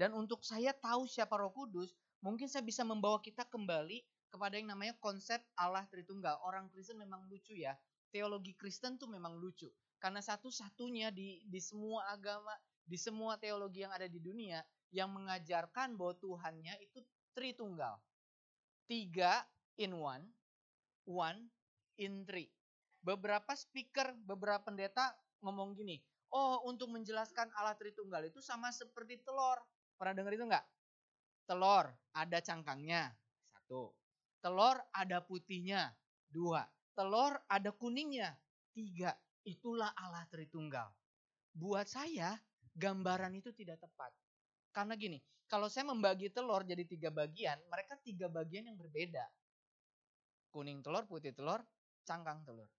Dan 0.00 0.16
untuk 0.16 0.40
saya 0.40 0.72
tahu 0.72 1.04
siapa 1.04 1.36
Roh 1.36 1.52
Kudus, 1.52 1.92
mungkin 2.24 2.48
saya 2.48 2.64
bisa 2.64 2.80
membawa 2.88 3.20
kita 3.20 3.44
kembali 3.44 4.00
kepada 4.32 4.56
yang 4.56 4.72
namanya 4.72 4.96
konsep 4.96 5.44
Allah 5.60 5.84
Tritunggal. 5.92 6.40
Orang 6.40 6.72
Kristen 6.72 6.96
memang 6.96 7.28
lucu 7.28 7.52
ya. 7.52 7.76
Teologi 8.08 8.56
Kristen 8.56 8.96
tuh 8.96 9.12
memang 9.12 9.36
lucu. 9.36 9.68
Karena 10.00 10.24
satu-satunya 10.24 11.12
di, 11.12 11.44
di 11.44 11.60
semua 11.60 12.08
agama, 12.08 12.56
di 12.80 12.96
semua 12.96 13.36
teologi 13.36 13.84
yang 13.84 13.92
ada 13.92 14.08
di 14.08 14.16
dunia, 14.16 14.64
yang 14.88 15.12
mengajarkan 15.12 15.92
bahwa 16.00 16.16
Tuhannya 16.16 16.80
itu 16.80 17.04
Tritunggal. 17.36 18.00
Tiga 18.88 19.44
in 19.76 20.00
one, 20.00 20.24
one 21.04 21.44
in 22.00 22.24
three. 22.24 22.48
Beberapa 23.04 23.52
speaker, 23.52 24.16
beberapa 24.24 24.64
pendeta 24.64 25.12
ngomong 25.44 25.76
gini, 25.76 26.00
oh 26.32 26.64
untuk 26.64 26.88
menjelaskan 26.88 27.52
Allah 27.52 27.76
Tritunggal 27.76 28.32
itu 28.32 28.40
sama 28.40 28.72
seperti 28.72 29.20
telur. 29.20 29.60
Pernah 30.00 30.16
dengar 30.16 30.32
itu 30.32 30.44
enggak? 30.48 30.64
Telur 31.44 31.92
ada 32.16 32.38
cangkangnya, 32.40 33.12
satu. 33.52 33.92
Telur 34.40 34.80
ada 34.96 35.20
putihnya, 35.20 35.92
dua. 36.32 36.64
Telur 36.96 37.36
ada 37.44 37.68
kuningnya, 37.68 38.32
tiga. 38.72 39.12
Itulah 39.44 39.92
Allah 39.92 40.24
Tritunggal. 40.32 40.88
Buat 41.52 41.84
saya, 41.92 42.40
gambaran 42.72 43.36
itu 43.36 43.52
tidak 43.52 43.76
tepat. 43.84 44.08
Karena 44.72 44.96
gini, 44.96 45.20
kalau 45.44 45.68
saya 45.68 45.84
membagi 45.92 46.32
telur 46.32 46.64
jadi 46.64 46.88
tiga 46.88 47.12
bagian, 47.12 47.60
mereka 47.68 48.00
tiga 48.00 48.32
bagian 48.32 48.72
yang 48.72 48.80
berbeda. 48.80 49.28
Kuning 50.48 50.80
telur, 50.80 51.04
putih 51.04 51.36
telur, 51.36 51.60
cangkang 52.08 52.40
telur. 52.48 52.72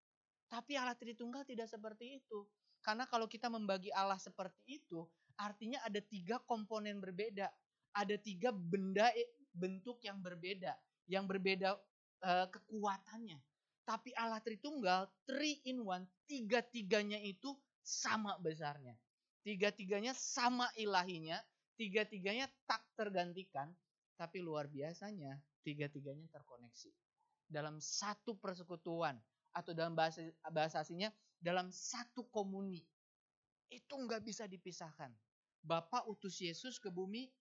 Tapi 0.50 0.74
Allah 0.74 0.98
Tritunggal 0.98 1.46
tidak 1.46 1.70
seperti 1.70 2.18
itu. 2.18 2.50
Karena 2.82 3.06
kalau 3.06 3.30
kita 3.30 3.46
membagi 3.46 3.94
Allah 3.94 4.18
seperti 4.18 4.82
itu, 4.82 5.06
artinya 5.38 5.80
ada 5.86 6.00
tiga 6.04 6.40
komponen 6.44 7.00
berbeda. 7.00 7.48
Ada 7.92 8.16
tiga 8.20 8.56
benda 8.56 9.12
eh, 9.12 9.28
bentuk 9.52 10.00
yang 10.04 10.24
berbeda. 10.24 10.76
Yang 11.08 11.26
berbeda 11.28 11.70
uh, 12.24 12.48
kekuatannya. 12.48 13.40
Tapi 13.84 14.14
Allah 14.16 14.40
Tritunggal, 14.40 15.10
three 15.28 15.60
in 15.68 15.84
one, 15.84 16.06
tiga-tiganya 16.30 17.20
itu 17.20 17.52
sama 17.82 18.38
besarnya. 18.40 18.96
Tiga-tiganya 19.42 20.14
sama 20.14 20.70
ilahinya, 20.78 21.42
tiga-tiganya 21.76 22.46
tak 22.70 22.86
tergantikan, 22.94 23.74
tapi 24.16 24.38
luar 24.38 24.70
biasanya 24.70 25.42
tiga-tiganya 25.66 26.30
terkoneksi 26.30 26.94
dalam 27.50 27.82
satu 27.82 28.38
persekutuan 28.38 29.18
atau 29.52 29.74
dalam 29.76 29.98
bahasa 29.98 30.24
bahasa 30.54 30.86
aslinya 30.86 31.10
dalam 31.42 31.74
satu 31.74 32.30
komuni. 32.30 32.86
Itu 33.72 33.96
nggak 33.96 34.22
bisa 34.28 34.46
dipisahkan. 34.46 35.10
Bapak 35.64 36.04
utus 36.12 36.44
Yesus 36.44 36.76
ke 36.76 36.92
bumi, 36.92 37.32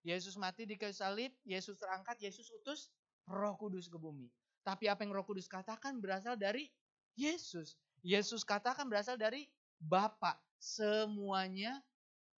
Yesus 0.00 0.40
mati 0.40 0.64
di 0.64 0.80
kayu 0.80 0.94
salib, 0.96 1.34
Yesus 1.44 1.76
terangkat, 1.76 2.16
Yesus 2.22 2.48
utus 2.48 2.88
Roh 3.28 3.58
Kudus 3.58 3.90
ke 3.90 3.98
bumi. 4.00 4.30
Tapi 4.64 4.88
apa 4.88 5.04
yang 5.04 5.12
Roh 5.12 5.26
Kudus 5.26 5.50
katakan 5.50 6.00
berasal 6.00 6.38
dari 6.38 6.70
Yesus. 7.18 7.76
Yesus 8.00 8.46
katakan 8.46 8.88
berasal 8.88 9.18
dari 9.20 9.50
Bapak. 9.82 10.38
Semuanya 10.56 11.82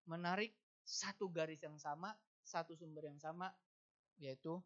menarik 0.03 0.51
satu 0.83 1.29
garis 1.31 1.61
yang 1.63 1.77
sama, 1.79 2.11
satu 2.43 2.73
sumber 2.75 3.07
yang 3.07 3.21
sama, 3.21 3.53
yaitu 4.19 4.59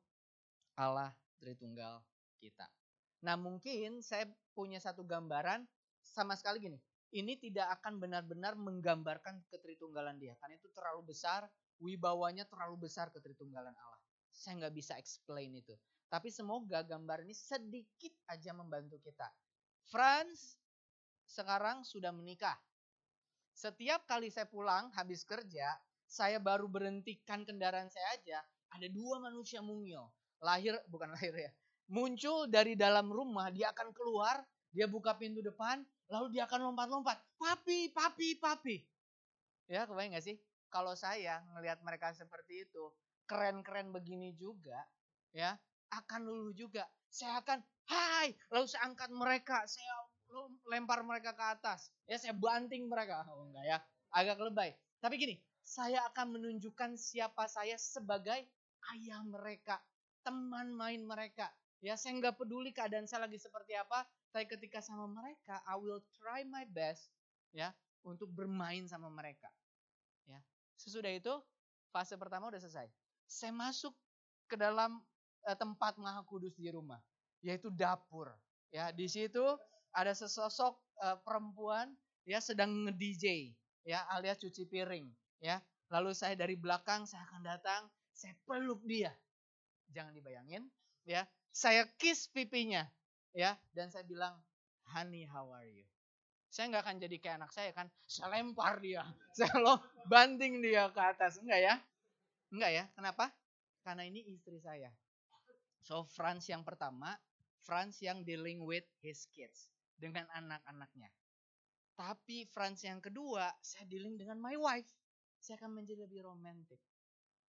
Allah 0.79 1.13
Tritunggal 1.44 1.99
kita. 2.39 2.71
Nah 3.19 3.35
mungkin 3.35 3.99
saya 3.99 4.31
punya 4.55 4.79
satu 4.79 5.03
gambaran 5.03 5.67
sama 5.99 6.39
sekali 6.39 6.63
gini. 6.63 6.79
Ini 7.14 7.38
tidak 7.38 7.78
akan 7.80 8.02
benar-benar 8.02 8.58
menggambarkan 8.58 9.45
ketritunggalan 9.53 10.17
dia. 10.17 10.33
Karena 10.42 10.58
itu 10.58 10.66
terlalu 10.73 11.14
besar, 11.14 11.45
wibawanya 11.78 12.50
terlalu 12.50 12.89
besar 12.89 13.14
ketritunggalan 13.14 13.73
Allah. 13.73 14.02
Saya 14.33 14.66
nggak 14.66 14.73
bisa 14.73 14.97
explain 14.97 15.53
itu. 15.53 15.78
Tapi 16.09 16.34
semoga 16.34 16.81
gambar 16.81 17.22
ini 17.22 17.38
sedikit 17.38 18.14
aja 18.30 18.53
membantu 18.58 18.97
kita. 19.02 19.30
Franz 19.89 20.57
sekarang 21.29 21.85
sudah 21.85 22.09
menikah. 22.09 22.57
Setiap 23.53 24.09
kali 24.09 24.34
saya 24.34 24.50
pulang 24.50 24.90
habis 24.97 25.22
kerja, 25.22 25.69
saya 26.09 26.41
baru 26.41 26.66
berhentikan 26.66 27.45
kendaraan 27.45 27.90
saya 27.94 28.07
aja, 28.18 28.40
ada 28.74 28.90
dua 28.90 29.22
manusia 29.22 29.62
mungil. 29.62 30.09
Lahir, 30.41 30.78
bukan 30.90 31.09
lahir 31.16 31.34
ya, 31.34 31.51
muncul 31.90 32.50
dari 32.50 32.74
dalam 32.74 33.09
rumah, 33.13 33.53
dia 33.53 33.69
akan 33.69 33.94
keluar, 33.94 34.41
dia 34.74 34.90
buka 34.90 35.13
pintu 35.13 35.45
depan, 35.45 35.85
lalu 36.12 36.36
dia 36.36 36.44
akan 36.50 36.72
lompat-lompat. 36.72 37.18
Papi, 37.40 37.91
papi, 37.91 38.40
papi. 38.40 38.75
Ya, 39.68 39.88
kebayang 39.88 40.16
gak 40.18 40.25
sih? 40.25 40.38
Kalau 40.68 40.97
saya 40.97 41.44
ngelihat 41.53 41.80
mereka 41.86 42.12
seperti 42.12 42.68
itu, 42.68 42.84
keren-keren 43.30 43.94
begini 43.94 44.34
juga, 44.36 44.84
ya, 45.31 45.56
akan 45.94 46.25
luluh 46.25 46.53
juga. 46.58 46.84
Saya 47.08 47.40
akan, 47.40 47.62
hai, 47.88 48.34
lalu 48.50 48.66
saya 48.66 48.90
angkat 48.90 49.09
mereka, 49.13 49.63
saya 49.69 49.94
lempar 50.68 51.06
mereka 51.06 51.38
ke 51.38 51.46
atas. 51.46 51.94
Ya, 52.09 52.18
saya 52.18 52.34
banting 52.34 52.90
mereka. 52.90 53.22
Oh 53.30 53.47
enggak 53.47 53.66
ya, 53.69 53.78
agak 54.12 54.42
lebay. 54.42 54.74
Tapi 54.97 55.16
gini, 55.22 55.36
saya 55.62 56.02
akan 56.09 56.42
menunjukkan 56.42 56.97
siapa 56.97 57.46
saya 57.46 57.78
sebagai 57.78 58.50
ayah 58.97 59.22
mereka, 59.24 59.78
teman 60.25 60.74
main 60.74 61.06
mereka, 61.06 61.53
Ya 61.84 62.00
saya 62.00 62.16
nggak 62.16 62.40
peduli 62.40 62.72
keadaan 62.72 63.03
saya 63.12 63.28
lagi 63.28 63.36
seperti 63.36 63.75
apa, 63.75 64.08
tapi 64.33 64.49
ketika 64.49 64.81
sama 64.81 65.05
mereka, 65.05 65.61
I 65.69 65.77
will 65.77 66.01
try 66.17 66.41
my 66.41 66.66
best 66.66 67.13
ya 67.53 67.69
untuk 68.01 68.33
bermain 68.33 68.89
sama 68.89 69.05
mereka. 69.05 69.45
Ya. 70.25 70.41
Sesudah 70.73 71.13
itu 71.13 71.29
fase 71.94 72.17
pertama 72.17 72.49
udah 72.49 72.57
selesai. 72.57 72.89
Saya 73.29 73.53
masuk 73.53 73.94
ke 74.49 74.57
dalam 74.57 74.97
uh, 75.45 75.53
tempat 75.53 76.01
Maha 76.01 76.25
Kudus 76.25 76.57
di 76.57 76.73
rumah, 76.73 76.97
yaitu 77.45 77.69
dapur. 77.69 78.33
Ya, 78.73 78.89
di 78.89 79.05
situ 79.05 79.45
ada 79.94 80.17
sesosok 80.17 80.81
uh, 81.05 81.21
perempuan 81.21 81.94
ya 82.25 82.41
sedang 82.41 82.73
nge-DJ 82.89 83.53
ya 83.85 84.01
alias 84.17 84.41
cuci 84.41 84.65
piring 84.65 85.05
ya. 85.45 85.61
Lalu 85.94 86.09
saya 86.17 86.33
dari 86.33 86.57
belakang 86.57 87.05
saya 87.05 87.21
akan 87.29 87.45
datang, 87.45 87.85
saya 88.17 88.33
peluk 88.50 88.81
dia. 88.89 89.13
Jangan 89.94 90.09
dibayangin 90.09 90.65
ya 91.05 91.21
saya 91.53 91.85
kiss 92.01 92.31
pipinya 92.31 92.88
ya 93.33 93.57
dan 93.73 93.89
saya 93.89 94.05
bilang 94.05 94.38
honey 94.94 95.25
how 95.25 95.49
are 95.53 95.66
you? 95.66 95.85
Saya 96.53 96.69
nggak 96.69 96.83
akan 96.85 96.97
jadi 97.01 97.16
kayak 97.17 97.35
anak 97.41 97.51
saya 97.51 97.73
kan 97.73 97.89
saya 98.05 98.29
lempar 98.29 98.77
dia 98.77 99.01
saya 99.38 99.53
lo 99.57 99.81
banting 100.05 100.61
dia 100.61 100.89
ke 100.94 101.01
atas. 101.01 101.41
Enggak 101.41 101.61
ya? 101.61 101.75
Enggak 102.53 102.71
ya? 102.71 102.83
Kenapa? 102.94 103.25
Karena 103.81 104.05
ini 104.05 104.21
istri 104.29 104.61
saya. 104.61 104.94
So 105.83 106.07
Franz 106.07 106.47
yang 106.47 106.63
pertama 106.63 107.17
Franz 107.66 107.99
yang 107.99 108.23
dealing 108.23 108.63
with 108.63 108.85
his 109.01 109.27
kids 109.33 109.73
dengan 109.97 110.29
anak-anaknya. 110.31 111.09
Tapi 111.94 112.45
Franz 112.50 112.85
yang 112.85 113.01
kedua 113.01 113.50
saya 113.59 113.85
dealing 113.89 114.15
dengan 114.15 114.38
my 114.38 114.55
wife. 114.55 114.89
Saya 115.44 115.59
akan 115.59 115.83
menjadi 115.83 116.07
lebih 116.07 116.23
romantis 116.23 116.79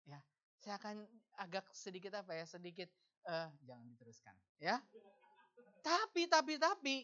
ya 0.05 0.21
saya 0.61 0.81
akan 0.81 1.05
agak 1.41 1.69
sedikit 1.77 2.13
apa 2.17 2.33
ya 2.37 2.45
sedikit 2.49 2.89
uh, 3.29 3.49
jangan 3.65 3.85
diteruskan 3.89 4.35
ya. 4.61 4.81
Tapi 5.85 6.27
tapi 6.31 6.55
tapi 6.57 6.97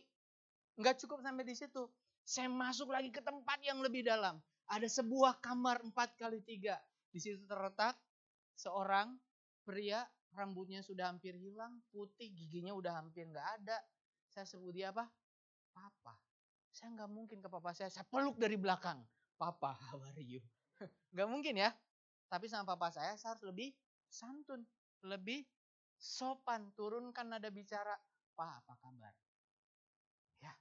nggak 0.81 0.97
cukup 1.05 1.21
sampai 1.21 1.45
di 1.45 1.55
situ. 1.55 1.85
Saya 2.25 2.49
masuk 2.49 2.93
lagi 2.95 3.11
ke 3.13 3.21
tempat 3.21 3.59
yang 3.65 3.83
lebih 3.83 4.07
dalam. 4.07 4.39
Ada 4.71 4.87
sebuah 5.03 5.43
kamar 5.43 5.83
empat 5.83 6.15
kali 6.15 6.41
tiga. 6.47 6.79
Di 7.11 7.19
situ 7.19 7.43
terletak 7.45 7.99
seorang 8.55 9.19
pria 9.67 10.07
rambutnya 10.35 10.81
sudah 10.81 11.11
hampir 11.11 11.35
hilang, 11.35 11.83
putih, 11.91 12.31
giginya 12.31 12.71
udah 12.75 13.03
hampir 13.03 13.27
nggak 13.27 13.49
ada. 13.63 13.79
Saya 14.31 14.47
sebut 14.47 14.71
dia 14.71 14.95
apa? 14.95 15.11
Papa. 15.75 16.15
Saya 16.71 16.95
nggak 16.95 17.11
mungkin 17.11 17.39
ke 17.43 17.49
papa 17.51 17.75
saya, 17.75 17.91
saya 17.91 18.07
peluk 18.07 18.39
dari 18.39 18.55
belakang. 18.55 19.03
Papa, 19.35 19.75
how 19.91 19.99
are 19.99 20.23
you? 20.23 20.39
Nggak 21.11 21.29
mungkin 21.29 21.55
ya. 21.59 21.75
Tapi 22.31 22.47
sama 22.47 22.63
papa 22.63 22.95
saya, 22.95 23.19
saya 23.19 23.35
harus 23.35 23.43
lebih 23.43 23.75
santun, 24.07 24.63
lebih 25.03 25.43
sopan, 25.99 26.71
turunkan 26.79 27.27
nada 27.27 27.51
bicara. 27.51 27.99
Pak, 28.41 28.65
apa 28.65 28.73
kabar? 28.81 29.13
Ya. 30.41 30.57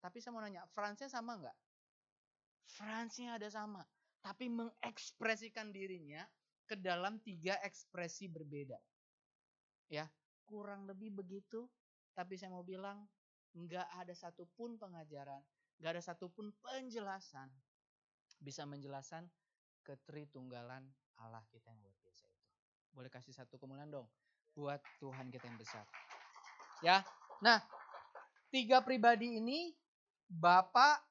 Tapi 0.00 0.16
saya 0.24 0.32
mau 0.32 0.40
nanya, 0.40 0.64
Fransnya 0.72 1.12
sama 1.12 1.36
nggak? 1.36 1.58
Fransnya 2.72 3.36
ada 3.36 3.52
sama. 3.52 3.84
Tapi 4.24 4.48
mengekspresikan 4.48 5.76
dirinya 5.76 6.24
ke 6.64 6.80
dalam 6.80 7.20
tiga 7.20 7.60
ekspresi 7.60 8.32
berbeda. 8.32 8.80
Ya, 9.92 10.08
kurang 10.48 10.88
lebih 10.88 11.12
begitu. 11.12 11.68
Tapi 12.16 12.40
saya 12.40 12.48
mau 12.48 12.64
bilang, 12.64 13.04
nggak 13.52 14.00
ada 14.00 14.16
satupun 14.16 14.80
pengajaran, 14.80 15.44
nggak 15.84 16.00
ada 16.00 16.02
satupun 16.02 16.48
penjelasan 16.64 17.52
bisa 18.40 18.64
menjelaskan 18.64 19.28
ketritunggalan 19.84 20.88
Allah 21.20 21.44
kita 21.52 21.68
yang 21.68 21.84
luar 21.84 21.92
biasa 22.00 22.24
itu. 22.24 22.48
Boleh 22.96 23.12
kasih 23.12 23.36
satu 23.36 23.60
kemuliaan 23.60 23.92
dong 23.92 24.08
buat 24.56 24.80
Tuhan 24.96 25.28
kita 25.28 25.44
yang 25.44 25.60
besar. 25.60 25.84
Ya. 26.80 27.04
Nah, 27.44 27.60
tiga 28.48 28.80
pribadi 28.80 29.36
ini 29.36 29.72
Bapak, 30.30 31.04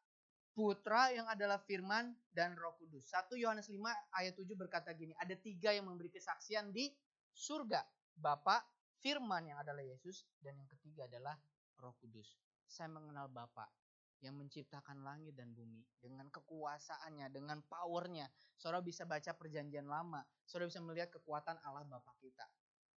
Putra 0.55 1.13
yang 1.15 1.23
adalah 1.29 1.61
firman 1.63 2.11
dan 2.35 2.57
roh 2.59 2.75
kudus. 2.75 3.07
1 3.15 3.31
Yohanes 3.39 3.71
5 3.71 3.79
ayat 4.11 4.35
7 4.35 4.43
berkata 4.59 4.91
gini, 4.91 5.15
ada 5.15 5.31
tiga 5.37 5.71
yang 5.71 5.87
memberi 5.87 6.11
kesaksian 6.11 6.75
di 6.75 6.91
surga. 7.31 7.79
Bapak, 8.19 8.67
firman 8.99 9.47
yang 9.47 9.57
adalah 9.63 9.79
Yesus, 9.79 10.27
dan 10.43 10.59
yang 10.59 10.67
ketiga 10.67 11.07
adalah 11.07 11.39
roh 11.79 11.95
kudus. 12.03 12.35
Saya 12.67 12.91
mengenal 12.91 13.31
Bapak 13.31 13.71
yang 14.19 14.35
menciptakan 14.35 14.99
langit 14.99 15.31
dan 15.39 15.55
bumi 15.55 15.79
dengan 15.95 16.27
kekuasaannya, 16.27 17.31
dengan 17.31 17.63
powernya. 17.63 18.27
Saudara 18.59 18.83
bisa 18.83 19.07
baca 19.07 19.31
perjanjian 19.31 19.87
lama, 19.87 20.19
saudara 20.43 20.67
bisa 20.67 20.83
melihat 20.83 21.07
kekuatan 21.07 21.55
Allah 21.63 21.87
Bapa 21.87 22.11
kita. 22.19 22.43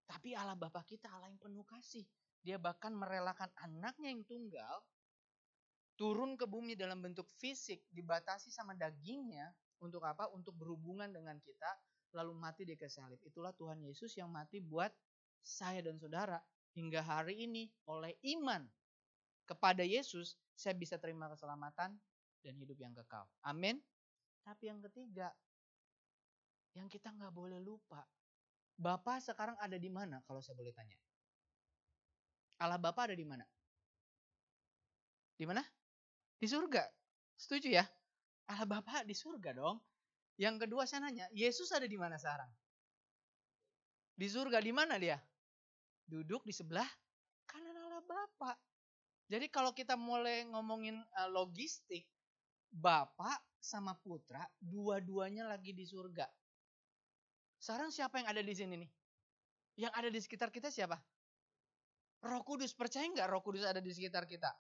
Tapi 0.03 0.35
Allah 0.35 0.59
Bapa 0.59 0.83
kita 0.83 1.07
Allah 1.15 1.31
yang 1.31 1.39
penuh 1.39 1.63
kasih. 1.63 2.03
Dia 2.43 2.59
bahkan 2.59 2.91
merelakan 2.91 3.51
anaknya 3.63 4.11
yang 4.11 4.27
tunggal 4.27 4.83
turun 5.95 6.35
ke 6.35 6.49
bumi 6.49 6.75
dalam 6.75 6.99
bentuk 6.99 7.31
fisik, 7.39 7.87
dibatasi 7.95 8.51
sama 8.51 8.75
dagingnya 8.75 9.55
untuk 9.79 10.03
apa? 10.03 10.27
Untuk 10.35 10.59
berhubungan 10.59 11.07
dengan 11.11 11.39
kita, 11.39 11.71
lalu 12.19 12.35
mati 12.35 12.67
di 12.67 12.75
kesalib. 12.75 13.23
Itulah 13.23 13.55
Tuhan 13.55 13.79
Yesus 13.87 14.19
yang 14.19 14.29
mati 14.29 14.59
buat 14.59 14.91
saya 15.43 15.83
dan 15.83 15.99
saudara 15.99 16.39
hingga 16.75 17.03
hari 17.05 17.47
ini 17.47 17.69
oleh 17.87 18.17
iman 18.39 18.65
kepada 19.45 19.83
Yesus 19.83 20.39
saya 20.55 20.79
bisa 20.79 20.97
terima 20.97 21.27
keselamatan 21.27 21.99
dan 22.43 22.55
hidup 22.59 22.79
yang 22.79 22.95
kekal. 22.95 23.27
Amin. 23.43 23.83
Tapi 24.43 24.71
yang 24.71 24.83
ketiga, 24.91 25.31
yang 26.75 26.87
kita 26.91 27.11
nggak 27.15 27.35
boleh 27.35 27.59
lupa, 27.63 28.03
Bapak 28.73 29.23
sekarang 29.23 29.55
ada 29.61 29.77
di 29.77 29.87
mana 29.93 30.25
kalau 30.27 30.43
saya 30.43 30.59
boleh 30.59 30.75
tanya? 30.75 30.97
Allah 32.63 32.79
Bapak 32.79 33.11
ada 33.11 33.17
di 33.19 33.27
mana? 33.27 33.43
Di 35.35 35.45
mana? 35.45 35.63
Di 36.39 36.47
surga. 36.47 36.87
Setuju 37.35 37.75
ya? 37.75 37.83
Allah 38.47 38.67
Bapak 38.71 39.03
di 39.03 39.15
surga 39.19 39.51
dong. 39.59 39.83
Yang 40.39 40.67
kedua 40.67 40.87
saya 40.87 41.11
nanya, 41.11 41.27
Yesus 41.35 41.75
ada 41.75 41.85
di 41.91 41.99
mana 41.99 42.15
sekarang? 42.15 42.49
Di 44.15 44.27
surga 44.31 44.63
di 44.63 44.71
mana 44.71 44.95
dia? 45.03 45.19
Duduk 46.07 46.47
di 46.47 46.55
sebelah 46.55 46.87
kanan 47.51 47.75
Allah 47.75 48.03
Bapak. 48.07 48.57
Jadi 49.27 49.49
kalau 49.51 49.75
kita 49.75 49.99
mulai 49.99 50.47
ngomongin 50.47 51.01
uh, 51.19 51.29
logistik, 51.33 52.07
Bapak 52.73 53.43
sama 53.61 53.93
Putra 54.01 54.41
dua-duanya 54.57 55.45
lagi 55.45 55.77
di 55.77 55.85
surga. 55.85 56.25
Sekarang 57.61 57.93
siapa 57.93 58.19
yang 58.19 58.29
ada 58.33 58.43
di 58.43 58.55
sini 58.57 58.75
nih? 58.81 58.91
Yang 59.87 59.93
ada 59.93 60.09
di 60.09 60.21
sekitar 60.21 60.49
kita 60.49 60.73
siapa? 60.73 60.97
Roh 62.23 62.43
Kudus. 62.47 62.73
Percaya 62.73 63.07
nggak 63.11 63.29
Roh 63.29 63.43
Kudus 63.43 63.67
ada 63.67 63.83
di 63.83 63.91
sekitar 63.91 64.25
kita? 64.31 64.51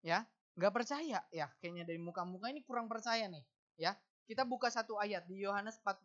Ya, 0.00 0.24
nggak 0.56 0.72
percaya 0.72 1.20
ya? 1.28 1.46
Kayaknya 1.60 1.84
dari 1.84 2.00
muka-muka 2.00 2.48
ini 2.48 2.64
kurang 2.64 2.88
percaya 2.88 3.28
nih. 3.28 3.44
Ya, 3.78 3.94
kita 4.24 4.42
buka 4.48 4.72
satu 4.72 4.96
ayat 4.96 5.28
di 5.28 5.44
Yohanes 5.44 5.78
14. 5.84 6.04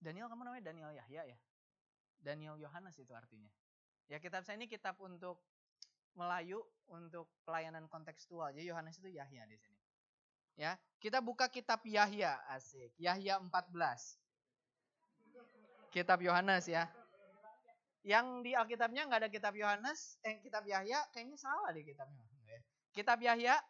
Daniel 0.00 0.32
kamu 0.32 0.48
namanya 0.48 0.64
Daniel 0.72 0.92
Yahya 0.96 1.36
ya? 1.36 1.38
Daniel 2.20 2.56
Yohanes 2.60 2.96
itu 2.96 3.12
artinya. 3.12 3.48
Ya 4.08 4.16
kitab 4.20 4.44
saya 4.44 4.56
ini 4.56 4.68
kitab 4.68 4.96
untuk 5.00 5.40
Melayu 6.18 6.64
untuk 6.90 7.30
pelayanan 7.46 7.86
kontekstual. 7.86 8.50
Jadi 8.50 8.66
Yohanes 8.66 8.98
itu 8.98 9.14
Yahya 9.14 9.46
di 9.46 9.56
sini. 9.56 9.78
Ya, 10.58 10.76
kita 10.98 11.22
buka 11.22 11.48
kitab 11.48 11.80
Yahya, 11.86 12.36
asik. 12.50 12.92
Yahya 12.98 13.38
14. 13.38 14.18
Kitab 15.94 16.18
Yohanes 16.20 16.66
ya. 16.66 16.90
Yang 18.00 18.26
di 18.48 18.52
Alkitabnya 18.56 19.04
nggak 19.04 19.20
ada 19.26 19.30
kitab 19.30 19.52
Yohanes, 19.52 20.16
eh 20.24 20.40
kitab 20.40 20.64
Yahya 20.64 21.04
kayaknya 21.12 21.36
salah 21.36 21.70
di 21.76 21.84
kitabnya. 21.84 22.24
Kitab 22.90 23.20
Yahya 23.20 23.60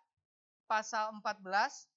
pasal 0.71 1.11
14 1.19 1.91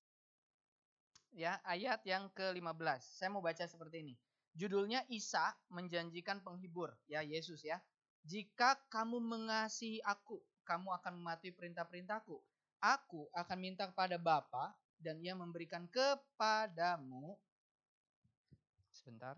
ya, 1.38 1.62
ayat 1.63 2.01
yang 2.03 2.33
ke-15. 2.33 3.01
Saya 3.01 3.30
mau 3.30 3.39
baca 3.45 3.63
seperti 3.63 4.01
ini. 4.01 4.15
Judulnya 4.53 5.01
Isa 5.09 5.53
menjanjikan 5.74 6.41
penghibur, 6.45 6.94
ya 7.09 7.25
Yesus 7.25 7.62
ya. 7.65 7.81
Jika 8.25 8.77
kamu 8.89 9.21
mengasihi 9.21 10.01
aku, 10.06 10.41
kamu 10.65 10.94
akan 11.01 11.13
mematuhi 11.21 11.53
perintah-perintahku. 11.53 12.38
Aku 12.83 13.31
akan 13.33 13.57
minta 13.59 13.88
kepada 13.89 14.19
Bapa 14.19 14.75
dan 15.00 15.19
ia 15.19 15.36
memberikan 15.36 15.88
kepadamu 15.88 17.36
sebentar. 18.91 19.36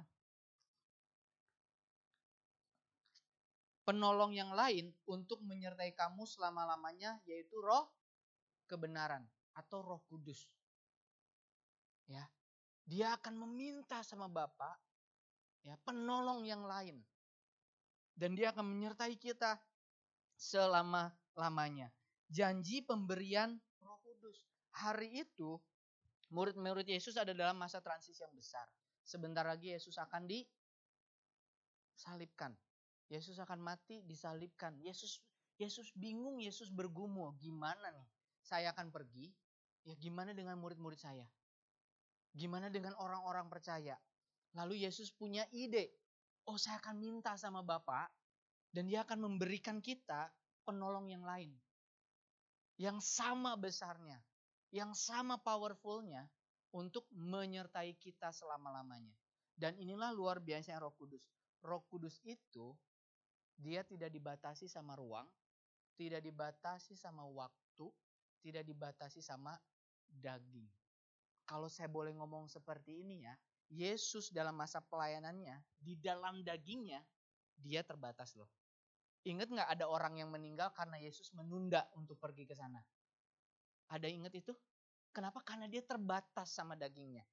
Penolong 3.86 4.34
yang 4.34 4.50
lain 4.52 4.90
untuk 5.06 5.46
menyertai 5.46 5.94
kamu 5.94 6.26
selama-lamanya 6.26 7.22
yaitu 7.30 7.62
roh 7.62 7.94
kebenaran 8.66 9.22
atau 9.54 9.86
roh 9.86 10.02
kudus. 10.10 10.50
Ya. 12.10 12.26
Dia 12.86 13.18
akan 13.18 13.42
meminta 13.46 14.06
sama 14.06 14.30
Bapak 14.30 14.78
ya 15.66 15.74
penolong 15.82 16.46
yang 16.46 16.62
lain 16.70 17.02
dan 18.14 18.38
dia 18.38 18.54
akan 18.54 18.78
menyertai 18.78 19.18
kita 19.18 19.58
selama-lamanya. 20.38 21.90
Janji 22.30 22.86
pemberian 22.86 23.60
Roh 23.84 24.00
Kudus. 24.02 24.46
Hari 24.76 25.08
itu 25.26 25.62
murid-murid 26.32 26.88
Yesus 26.88 27.18
ada 27.20 27.34
dalam 27.36 27.60
masa 27.60 27.82
transisi 27.84 28.24
yang 28.24 28.34
besar. 28.34 28.66
Sebentar 29.06 29.46
lagi 29.46 29.70
Yesus 29.74 29.98
akan 30.00 30.26
disalibkan. 30.26 32.58
Yesus 33.10 33.38
akan 33.38 33.62
mati 33.62 34.02
disalibkan. 34.06 34.78
Yesus 34.82 35.22
Yesus 35.56 35.96
bingung, 35.96 36.44
Yesus 36.44 36.68
bergumul, 36.68 37.32
gimana 37.40 37.88
nih? 37.96 38.08
Saya 38.44 38.76
akan 38.76 38.92
pergi, 38.92 39.32
ya 39.88 39.96
gimana 39.96 40.36
dengan 40.36 40.60
murid-murid 40.60 41.00
saya? 41.00 41.24
Gimana 42.36 42.68
dengan 42.68 42.92
orang-orang 43.00 43.48
percaya? 43.48 43.96
Lalu 44.52 44.84
Yesus 44.84 45.16
punya 45.16 45.48
ide, 45.56 45.96
oh 46.52 46.60
saya 46.60 46.84
akan 46.84 47.00
minta 47.00 47.40
sama 47.40 47.64
Bapak 47.64 48.12
dan 48.76 48.92
dia 48.92 49.08
akan 49.08 49.32
memberikan 49.32 49.80
kita 49.80 50.28
penolong 50.68 51.08
yang 51.08 51.24
lain. 51.24 51.56
Yang 52.76 53.08
sama 53.08 53.56
besarnya, 53.56 54.20
yang 54.76 54.92
sama 54.92 55.40
powerfulnya 55.40 56.28
untuk 56.76 57.08
menyertai 57.16 57.96
kita 57.96 58.36
selama-lamanya. 58.36 59.16
Dan 59.56 59.80
inilah 59.80 60.12
luar 60.12 60.44
biasa 60.44 60.76
Roh 60.84 60.92
Kudus. 60.92 61.32
Roh 61.64 61.88
Kudus 61.88 62.20
itu 62.28 62.76
dia 63.56 63.82
tidak 63.88 64.12
dibatasi 64.12 64.68
sama 64.68 65.00
ruang, 65.00 65.28
tidak 65.96 66.22
dibatasi 66.22 66.94
sama 67.00 67.24
waktu, 67.24 67.88
tidak 68.44 68.64
dibatasi 68.68 69.24
sama 69.24 69.56
daging. 70.08 70.68
Kalau 71.46 71.70
saya 71.70 71.88
boleh 71.88 72.12
ngomong 72.18 72.50
seperti 72.52 73.06
ini 73.06 73.26
ya, 73.26 73.36
Yesus 73.70 74.30
dalam 74.30 74.54
masa 74.58 74.82
pelayanannya, 74.82 75.58
di 75.78 75.98
dalam 75.98 76.46
dagingnya, 76.46 77.02
dia 77.58 77.82
terbatas 77.82 78.36
loh. 78.38 78.50
Ingat 79.26 79.50
nggak 79.50 79.70
ada 79.74 79.90
orang 79.90 80.22
yang 80.22 80.30
meninggal 80.30 80.70
karena 80.78 81.02
Yesus 81.02 81.34
menunda 81.34 81.90
untuk 81.98 82.22
pergi 82.22 82.46
ke 82.46 82.54
sana? 82.54 82.78
Ada 83.90 84.06
ingat 84.06 84.34
itu? 84.38 84.54
Kenapa? 85.10 85.42
Karena 85.42 85.66
dia 85.66 85.82
terbatas 85.82 86.54
sama 86.54 86.78
dagingnya. 86.78 87.26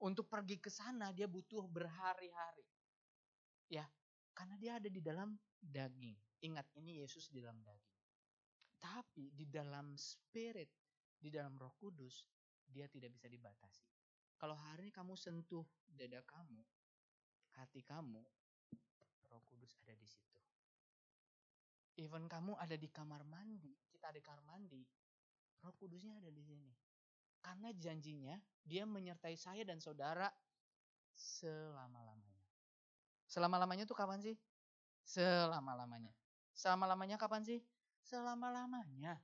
Untuk 0.00 0.30
pergi 0.30 0.62
ke 0.62 0.70
sana 0.70 1.10
dia 1.10 1.26
butuh 1.26 1.66
berhari-hari. 1.66 2.66
Ya, 3.70 3.86
karena 4.40 4.56
dia 4.56 4.80
ada 4.80 4.88
di 4.88 5.04
dalam 5.04 5.36
daging. 5.60 6.16
Ingat 6.48 6.72
ini 6.80 7.04
Yesus 7.04 7.28
di 7.28 7.44
dalam 7.44 7.60
daging. 7.60 8.00
Tapi 8.80 9.28
di 9.36 9.44
dalam 9.44 9.92
spirit, 10.00 10.72
di 11.20 11.28
dalam 11.28 11.60
Roh 11.60 11.76
Kudus, 11.76 12.24
dia 12.64 12.88
tidak 12.88 13.12
bisa 13.12 13.28
dibatasi. 13.28 13.84
Kalau 14.40 14.56
hari 14.56 14.88
ini 14.88 14.92
kamu 14.96 15.12
sentuh 15.12 15.68
dada 15.84 16.24
kamu, 16.24 16.56
hati 17.60 17.84
kamu, 17.84 18.24
Roh 19.28 19.44
Kudus 19.44 19.76
ada 19.84 19.92
di 19.92 20.08
situ. 20.08 20.40
Even 22.00 22.24
kamu 22.24 22.56
ada 22.56 22.80
di 22.80 22.88
kamar 22.88 23.20
mandi, 23.28 23.76
kita 23.92 24.08
ada 24.08 24.16
di 24.16 24.24
kamar 24.24 24.40
mandi, 24.48 24.80
Roh 25.60 25.76
Kudusnya 25.76 26.16
ada 26.16 26.32
di 26.32 26.40
sini. 26.40 26.72
Karena 27.44 27.76
janjinya 27.76 28.40
dia 28.64 28.88
menyertai 28.88 29.36
saya 29.36 29.68
dan 29.68 29.84
saudara 29.84 30.32
selama-lamanya. 31.12 32.29
Selama-lamanya 33.30 33.86
tuh 33.86 33.94
kapan 33.94 34.18
sih? 34.18 34.34
Selama-lamanya. 35.06 36.10
Selama-lamanya 36.50 37.14
kapan 37.14 37.46
sih? 37.46 37.62
Selama-lamanya. 38.02 39.22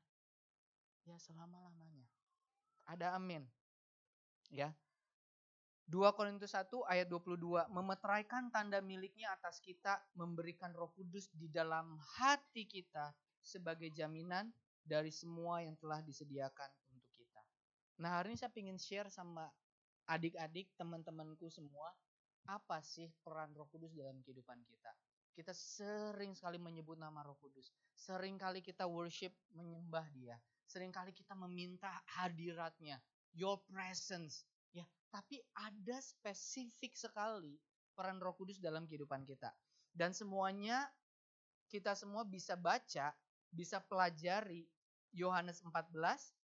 Ya 1.03 1.17
selama-lamanya. 1.19 2.07
Ada 2.87 3.19
amin. 3.19 3.43
Ya, 4.47 4.71
2 5.87 6.19
Korintus 6.19 6.51
1 6.51 6.83
ayat 6.91 7.07
22 7.07 7.71
memeteraikan 7.71 8.51
tanda 8.51 8.83
miliknya 8.83 9.31
atas 9.39 9.63
kita 9.63 10.03
memberikan 10.19 10.75
roh 10.75 10.91
kudus 10.91 11.31
di 11.31 11.47
dalam 11.47 12.03
hati 12.19 12.67
kita 12.67 13.15
sebagai 13.39 13.95
jaminan 13.95 14.51
dari 14.83 15.15
semua 15.15 15.63
yang 15.63 15.79
telah 15.79 16.03
disediakan 16.03 16.67
untuk 16.91 17.07
kita. 17.15 17.39
Nah 18.03 18.19
hari 18.19 18.35
ini 18.35 18.39
saya 18.43 18.51
ingin 18.59 18.79
share 18.83 19.07
sama 19.15 19.47
adik-adik, 20.11 20.75
teman-temanku 20.75 21.47
semua, 21.55 21.95
apa 22.47 22.83
sih 22.83 23.11
peran 23.23 23.53
roh 23.55 23.67
kudus 23.71 23.93
dalam 23.95 24.23
kehidupan 24.23 24.63
kita. 24.67 24.93
Kita 25.37 25.53
sering 25.53 26.33
sekali 26.33 26.57
menyebut 26.57 26.97
nama 26.97 27.21
roh 27.21 27.37
kudus. 27.37 27.69
Sering 27.93 28.41
kali 28.41 28.65
kita 28.65 28.89
worship 28.89 29.35
menyembah 29.53 30.07
dia. 30.17 30.39
sering 30.67 30.91
kali 30.91 31.15
kita 31.15 31.31
meminta 31.39 32.03
hadiratnya, 32.19 32.99
your 33.31 33.63
presence, 33.71 34.43
ya. 34.75 34.83
Tapi 35.15 35.39
ada 35.55 36.03
spesifik 36.03 36.99
sekali 36.99 37.55
peran 37.95 38.19
Roh 38.19 38.35
Kudus 38.35 38.59
dalam 38.59 38.85
kehidupan 38.85 39.23
kita. 39.23 39.55
Dan 39.95 40.11
semuanya 40.11 40.91
kita 41.71 41.95
semua 41.95 42.27
bisa 42.27 42.59
baca, 42.59 43.15
bisa 43.49 43.79
pelajari 43.79 44.67
Yohanes 45.15 45.63
14 45.63 45.95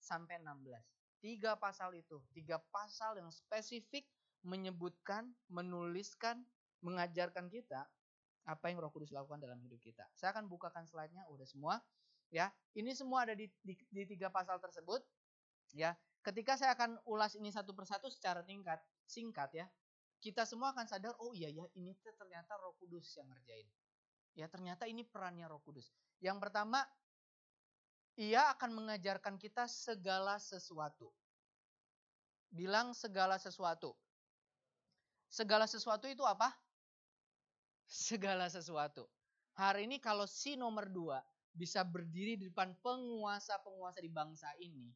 sampai 0.03 0.43
16. 0.43 0.75
Tiga 1.23 1.55
pasal 1.57 1.95
itu, 1.97 2.21
tiga 2.35 2.61
pasal 2.75 3.21
yang 3.21 3.31
spesifik 3.33 4.05
menyebutkan, 4.43 5.29
menuliskan, 5.53 6.43
mengajarkan 6.81 7.53
kita 7.53 7.85
apa 8.49 8.73
yang 8.73 8.81
Roh 8.81 8.91
Kudus 8.91 9.13
lakukan 9.13 9.39
dalam 9.39 9.61
hidup 9.61 9.79
kita. 9.85 10.09
Saya 10.17 10.33
akan 10.33 10.49
bukakan 10.49 10.89
slide-nya 10.89 11.29
udah 11.29 11.45
semua 11.45 11.77
ya. 12.33 12.49
Ini 12.73 12.97
semua 12.97 13.29
ada 13.29 13.37
di, 13.37 13.51
di, 13.61 13.77
di 13.77 14.03
tiga 14.09 14.33
pasal 14.33 14.59
tersebut 14.59 15.05
ya. 15.77 15.93
Ketika 16.21 16.57
saya 16.57 16.77
akan 16.77 17.01
ulas 17.09 17.37
ini 17.37 17.49
satu 17.53 17.73
persatu 17.73 18.09
secara 18.09 18.45
tingkat 18.45 18.81
singkat 19.05 19.51
ya. 19.53 19.67
Kita 20.21 20.45
semua 20.45 20.77
akan 20.77 20.85
sadar 20.85 21.17
oh 21.25 21.33
iya 21.33 21.49
ya 21.49 21.65
ini 21.81 21.97
ternyata 21.97 22.53
Roh 22.61 22.77
Kudus 22.77 23.09
yang 23.17 23.29
ngerjain. 23.33 23.65
Ya 24.37 24.47
ternyata 24.53 24.85
ini 24.85 25.01
perannya 25.05 25.49
Roh 25.49 25.65
Kudus. 25.65 25.89
Yang 26.21 26.45
pertama 26.45 26.85
ia 28.21 28.53
akan 28.53 28.85
mengajarkan 28.85 29.41
kita 29.41 29.65
segala 29.65 30.37
sesuatu. 30.37 31.09
Bilang 32.53 32.93
segala 32.93 33.41
sesuatu. 33.41 33.97
Segala 35.31 35.71
sesuatu 35.71 36.11
itu 36.11 36.27
apa? 36.27 36.51
Segala 37.87 38.51
sesuatu. 38.51 39.07
Hari 39.55 39.87
ini 39.87 40.03
kalau 40.03 40.27
si 40.27 40.59
nomor 40.59 40.91
dua 40.91 41.23
bisa 41.55 41.87
berdiri 41.87 42.35
di 42.35 42.51
depan 42.51 42.75
penguasa-penguasa 42.83 44.03
di 44.03 44.11
bangsa 44.11 44.51
ini. 44.59 44.91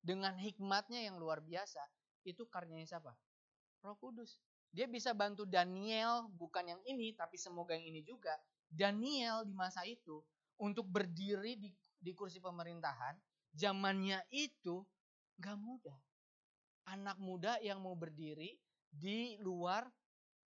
Dengan 0.00 0.32
hikmatnya 0.40 1.04
yang 1.04 1.20
luar 1.20 1.44
biasa. 1.44 1.84
Itu 2.24 2.48
karyanya 2.48 2.88
siapa? 2.88 3.12
Roh 3.84 4.00
Kudus. 4.00 4.40
Dia 4.72 4.88
bisa 4.88 5.12
bantu 5.12 5.44
Daniel, 5.44 6.32
bukan 6.32 6.72
yang 6.72 6.82
ini, 6.88 7.12
tapi 7.12 7.36
semoga 7.36 7.76
yang 7.76 7.84
ini 7.84 8.00
juga. 8.00 8.32
Daniel 8.72 9.44
di 9.44 9.52
masa 9.52 9.84
itu 9.84 10.24
untuk 10.56 10.88
berdiri 10.88 11.60
di, 11.60 11.68
di 12.00 12.12
kursi 12.16 12.40
pemerintahan, 12.40 13.16
zamannya 13.52 14.24
itu 14.32 14.84
gak 15.36 15.56
mudah. 15.60 15.96
Anak 16.88 17.20
muda 17.20 17.60
yang 17.60 17.84
mau 17.84 17.92
berdiri 17.92 18.56
di 18.96 19.36
luar 19.44 19.84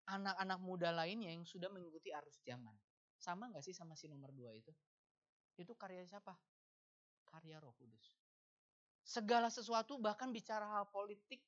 anak-anak 0.09 0.61
muda 0.65 0.89
lainnya 0.89 1.29
yang 1.29 1.45
sudah 1.45 1.69
mengikuti 1.69 2.09
arus 2.17 2.41
zaman. 2.41 2.73
Sama 3.21 3.53
nggak 3.53 3.61
sih 3.61 3.77
sama 3.77 3.93
si 3.93 4.09
nomor 4.09 4.33
dua 4.33 4.57
itu? 4.57 4.73
Itu 5.61 5.77
karya 5.77 6.09
siapa? 6.09 6.33
Karya 7.29 7.61
Roh 7.61 7.77
Kudus. 7.77 8.17
Segala 9.05 9.53
sesuatu 9.53 10.01
bahkan 10.01 10.33
bicara 10.33 10.65
hal 10.65 10.89
politik, 10.89 11.45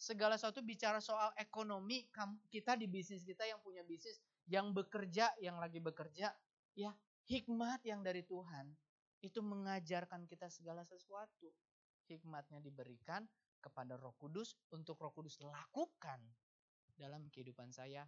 segala 0.00 0.40
sesuatu 0.40 0.64
bicara 0.64 1.00
soal 1.00 1.32
ekonomi, 1.36 2.08
kita 2.48 2.76
di 2.76 2.88
bisnis 2.88 3.24
kita 3.24 3.44
yang 3.44 3.60
punya 3.60 3.84
bisnis, 3.84 4.20
yang 4.48 4.72
bekerja, 4.72 5.32
yang 5.40 5.60
lagi 5.60 5.80
bekerja, 5.80 6.32
ya 6.76 6.92
hikmat 7.28 7.84
yang 7.84 8.00
dari 8.00 8.24
Tuhan 8.24 8.72
itu 9.20 9.44
mengajarkan 9.44 10.24
kita 10.24 10.48
segala 10.48 10.84
sesuatu. 10.88 11.52
Hikmatnya 12.08 12.58
diberikan 12.64 13.22
kepada 13.60 14.00
Roh 14.00 14.16
Kudus 14.16 14.56
untuk 14.72 14.98
Roh 14.98 15.12
Kudus 15.12 15.38
lakukan 15.44 16.20
dalam 16.96 17.28
kehidupan 17.28 17.70
saya, 17.72 18.04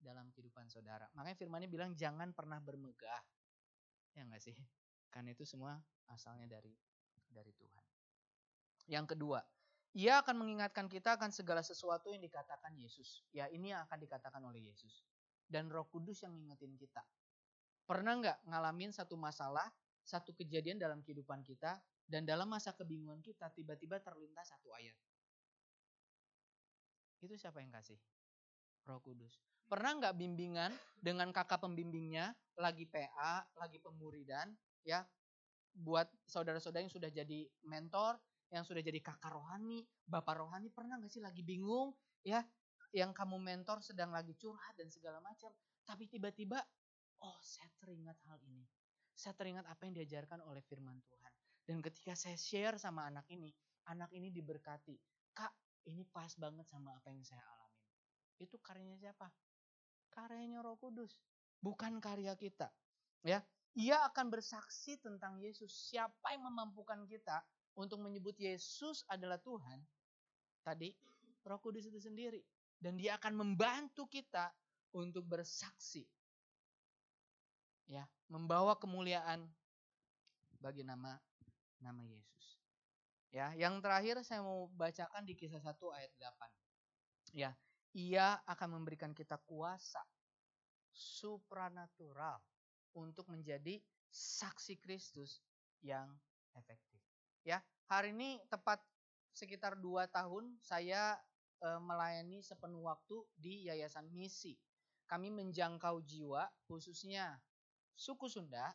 dalam 0.00 0.28
kehidupan 0.32 0.68
saudara. 0.68 1.08
Makanya 1.16 1.36
firmannya 1.36 1.68
bilang 1.68 1.92
jangan 1.96 2.32
pernah 2.32 2.60
bermegah. 2.60 3.22
Ya 4.16 4.24
enggak 4.24 4.42
sih? 4.42 4.56
Karena 5.12 5.32
itu 5.36 5.44
semua 5.46 5.78
asalnya 6.10 6.48
dari 6.48 6.74
dari 7.30 7.52
Tuhan. 7.56 7.84
Yang 8.90 9.16
kedua, 9.16 9.40
ia 9.94 10.20
akan 10.20 10.42
mengingatkan 10.42 10.90
kita 10.90 11.14
akan 11.14 11.30
segala 11.30 11.62
sesuatu 11.62 12.10
yang 12.10 12.20
dikatakan 12.20 12.74
Yesus. 12.74 13.22
Ya, 13.30 13.46
ini 13.48 13.70
yang 13.70 13.86
akan 13.86 13.98
dikatakan 14.02 14.42
oleh 14.42 14.70
Yesus. 14.70 15.06
Dan 15.46 15.70
Roh 15.70 15.86
Kudus 15.86 16.26
yang 16.26 16.34
ngingetin 16.34 16.74
kita. 16.74 17.00
Pernah 17.84 18.18
nggak 18.18 18.38
ngalamin 18.48 18.90
satu 18.90 19.14
masalah, 19.14 19.70
satu 20.02 20.34
kejadian 20.34 20.82
dalam 20.82 21.00
kehidupan 21.04 21.46
kita, 21.46 21.78
dan 22.04 22.28
dalam 22.28 22.48
masa 22.48 22.76
kebingungan 22.76 23.24
kita 23.24 23.48
tiba-tiba 23.52 24.00
terlintas 24.00 24.52
satu 24.52 24.72
ayat. 24.76 24.96
Itu 27.24 27.34
siapa 27.40 27.64
yang 27.64 27.72
kasih? 27.72 27.96
Roh 28.84 29.00
Kudus. 29.00 29.40
Pernah 29.64 29.96
nggak 29.96 30.14
bimbingan 30.20 30.70
dengan 31.00 31.32
kakak 31.32 31.64
pembimbingnya 31.64 32.36
lagi 32.60 32.84
PA, 32.84 33.48
lagi 33.56 33.80
pemuridan, 33.80 34.52
ya 34.84 35.00
buat 35.74 36.06
saudara-saudara 36.28 36.86
yang 36.86 36.92
sudah 36.92 37.10
jadi 37.10 37.48
mentor, 37.66 38.20
yang 38.52 38.62
sudah 38.62 38.84
jadi 38.84 39.00
kakak 39.02 39.32
rohani, 39.34 39.82
bapak 40.06 40.38
rohani, 40.38 40.70
pernah 40.70 41.00
nggak 41.00 41.10
sih 41.10 41.24
lagi 41.24 41.42
bingung, 41.42 41.96
ya, 42.22 42.44
yang 42.94 43.10
kamu 43.10 43.42
mentor 43.42 43.82
sedang 43.82 44.14
lagi 44.14 44.38
curhat 44.38 44.78
dan 44.78 44.86
segala 44.92 45.18
macam, 45.18 45.50
tapi 45.82 46.06
tiba-tiba, 46.06 46.62
oh 47.24 47.38
saya 47.42 47.66
teringat 47.82 48.20
hal 48.30 48.38
ini, 48.46 48.62
saya 49.16 49.34
teringat 49.34 49.66
apa 49.66 49.82
yang 49.82 49.98
diajarkan 49.98 50.44
oleh 50.46 50.62
Firman 50.62 51.02
Tuhan. 51.02 51.32
Dan 51.64 51.80
ketika 51.80 52.12
saya 52.12 52.36
share 52.36 52.76
sama 52.76 53.08
anak 53.08 53.24
ini, 53.32 53.48
anak 53.88 54.12
ini 54.12 54.28
diberkati. 54.28 54.96
Kak, 55.32 55.52
ini 55.88 56.04
pas 56.04 56.32
banget 56.36 56.68
sama 56.68 56.96
apa 56.96 57.08
yang 57.08 57.24
saya 57.24 57.40
alami. 57.40 57.82
Itu 58.40 58.60
karyanya 58.60 59.00
siapa? 59.00 59.32
Karyanya 60.12 60.60
Roh 60.60 60.76
Kudus, 60.76 61.18
bukan 61.58 61.98
karya 61.98 62.36
kita. 62.36 62.68
Ya, 63.24 63.40
ia 63.74 63.96
akan 64.06 64.28
bersaksi 64.30 65.00
tentang 65.00 65.40
Yesus. 65.40 65.72
Siapa 65.90 66.36
yang 66.36 66.46
memampukan 66.46 67.08
kita 67.08 67.40
untuk 67.74 68.04
menyebut 68.04 68.36
Yesus 68.36 69.02
adalah 69.08 69.40
Tuhan? 69.40 69.80
Tadi 70.62 70.92
Roh 71.44 71.60
Kudus 71.60 71.88
itu 71.88 71.98
sendiri 71.98 72.44
dan 72.78 73.00
dia 73.00 73.16
akan 73.16 73.34
membantu 73.40 74.04
kita 74.06 74.52
untuk 74.92 75.24
bersaksi. 75.24 76.04
Ya, 77.84 78.08
membawa 78.32 78.76
kemuliaan 78.80 79.44
bagi 80.56 80.80
nama 80.80 81.20
nama 81.84 82.00
Yesus. 82.00 82.56
Ya, 83.28 83.52
yang 83.52 83.84
terakhir 83.84 84.24
saya 84.24 84.40
mau 84.40 84.72
bacakan 84.72 85.28
di 85.28 85.36
kisah 85.36 85.60
1 85.60 85.76
ayat 85.92 86.12
8. 86.16 87.36
Ya, 87.36 87.52
ia 87.92 88.40
akan 88.48 88.80
memberikan 88.80 89.12
kita 89.12 89.36
kuasa 89.44 90.00
supranatural 90.94 92.40
untuk 92.94 93.26
menjadi 93.28 93.82
saksi 94.08 94.78
Kristus 94.78 95.42
yang 95.82 96.08
efektif. 96.54 96.96
Ya, 97.42 97.60
hari 97.90 98.14
ini 98.14 98.38
tepat 98.46 98.80
sekitar 99.34 99.74
dua 99.74 100.06
tahun 100.06 100.54
saya 100.62 101.18
e, 101.58 101.68
melayani 101.82 102.38
sepenuh 102.38 102.86
waktu 102.86 103.18
di 103.34 103.66
Yayasan 103.66 104.06
Misi. 104.14 104.54
Kami 105.10 105.28
menjangkau 105.34 106.00
jiwa 106.06 106.46
khususnya 106.70 107.42
suku 107.98 108.30
Sunda 108.30 108.70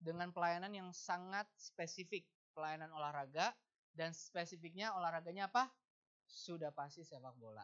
dengan 0.00 0.32
pelayanan 0.32 0.72
yang 0.72 0.90
sangat 0.96 1.46
spesifik 1.60 2.24
pelayanan 2.58 2.90
olahraga 2.90 3.54
dan 3.94 4.10
spesifiknya 4.10 4.90
olahraganya 4.98 5.46
apa? 5.46 5.70
Sudah 6.26 6.74
pasti 6.74 7.06
sepak 7.06 7.38
bola. 7.38 7.62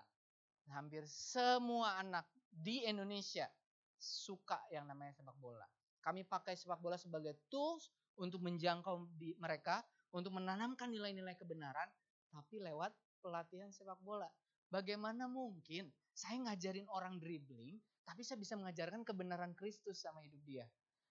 Hampir 0.70 1.02
semua 1.10 1.98
anak 1.98 2.30
di 2.46 2.86
Indonesia 2.86 3.50
suka 3.98 4.62
yang 4.70 4.86
namanya 4.86 5.18
sepak 5.18 5.34
bola. 5.42 5.66
Kami 5.98 6.22
pakai 6.22 6.54
sepak 6.54 6.78
bola 6.78 6.94
sebagai 6.94 7.34
tools 7.50 7.90
untuk 8.14 8.38
menjangkau 8.46 9.10
mereka, 9.42 9.82
untuk 10.14 10.38
menanamkan 10.38 10.86
nilai-nilai 10.94 11.34
kebenaran, 11.34 11.90
tapi 12.30 12.62
lewat 12.62 12.94
pelatihan 13.18 13.74
sepak 13.74 13.98
bola. 14.06 14.30
Bagaimana 14.70 15.26
mungkin 15.26 15.90
saya 16.14 16.38
ngajarin 16.46 16.86
orang 16.92 17.18
dribbling, 17.18 17.82
tapi 18.06 18.22
saya 18.22 18.38
bisa 18.38 18.54
mengajarkan 18.54 19.02
kebenaran 19.02 19.56
Kristus 19.58 20.04
sama 20.04 20.22
hidup 20.22 20.40
dia? 20.46 20.66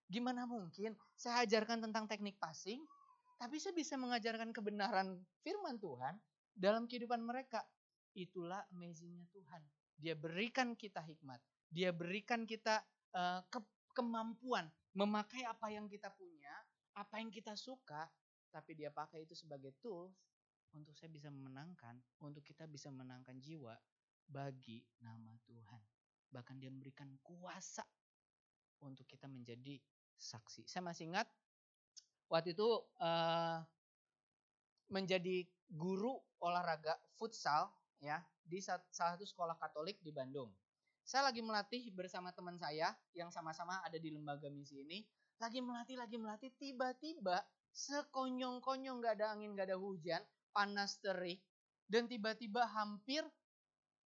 Gimana 0.07 0.45
mungkin 0.45 0.93
saya 1.17 1.43
ajarkan 1.43 1.83
tentang 1.89 2.05
teknik 2.05 2.37
passing, 2.37 2.85
tapi 3.43 3.59
saya 3.59 3.75
bisa 3.75 3.99
mengajarkan 3.99 4.55
kebenaran 4.55 5.19
firman 5.43 5.75
Tuhan 5.75 6.15
dalam 6.55 6.87
kehidupan 6.87 7.19
mereka. 7.19 7.59
Itulah 8.15 8.63
amazingnya 8.71 9.27
Tuhan. 9.35 9.59
Dia 9.99 10.15
berikan 10.15 10.79
kita 10.79 11.03
hikmat. 11.03 11.43
Dia 11.67 11.91
berikan 11.91 12.47
kita 12.47 12.79
uh, 13.11 13.43
ke 13.51 13.59
kemampuan 13.91 14.71
memakai 14.95 15.43
apa 15.43 15.67
yang 15.75 15.91
kita 15.91 16.07
punya, 16.15 16.55
apa 16.95 17.19
yang 17.19 17.27
kita 17.35 17.51
suka, 17.59 18.07
tapi 18.47 18.79
dia 18.79 18.95
pakai 18.95 19.27
itu 19.27 19.35
sebagai 19.35 19.75
tools 19.83 20.15
untuk 20.71 20.95
saya 20.95 21.11
bisa 21.11 21.27
memenangkan, 21.27 21.99
untuk 22.23 22.47
kita 22.47 22.63
bisa 22.63 22.95
menangkan 22.95 23.43
jiwa 23.43 23.75
bagi 24.23 24.87
nama 25.03 25.35
Tuhan. 25.43 25.83
Bahkan 26.31 26.63
dia 26.63 26.71
memberikan 26.71 27.11
kuasa 27.19 27.83
untuk 28.87 29.03
kita 29.03 29.27
menjadi 29.27 29.83
saksi. 30.15 30.63
Saya 30.63 30.87
masih 30.87 31.11
ingat 31.11 31.27
waktu 32.31 32.55
itu 32.55 32.69
uh, 33.01 33.59
menjadi 34.91 35.47
guru 35.73 36.19
olahraga 36.43 36.93
futsal 37.17 37.71
ya 38.03 38.19
di 38.43 38.59
salah 38.59 38.83
satu 38.91 39.23
sekolah 39.23 39.55
Katolik 39.57 39.97
di 40.03 40.11
Bandung. 40.11 40.51
Saya 41.03 41.31
lagi 41.31 41.43
melatih 41.43 41.91
bersama 41.91 42.31
teman 42.31 42.55
saya 42.55 42.95
yang 43.11 43.27
sama-sama 43.27 43.79
ada 43.83 43.99
di 43.99 44.07
lembaga 44.11 44.47
misi 44.47 44.83
ini, 44.83 45.03
lagi 45.39 45.59
melatih 45.59 45.99
lagi 45.99 46.15
melatih 46.15 46.51
tiba-tiba 46.55 47.43
sekonyong-konyong 47.75 49.03
gak 49.03 49.19
ada 49.19 49.35
angin, 49.35 49.51
gak 49.57 49.67
ada 49.71 49.77
hujan, 49.79 50.23
panas 50.55 51.01
terik, 51.03 51.43
dan 51.91 52.07
tiba-tiba 52.07 52.63
hampir 52.71 53.25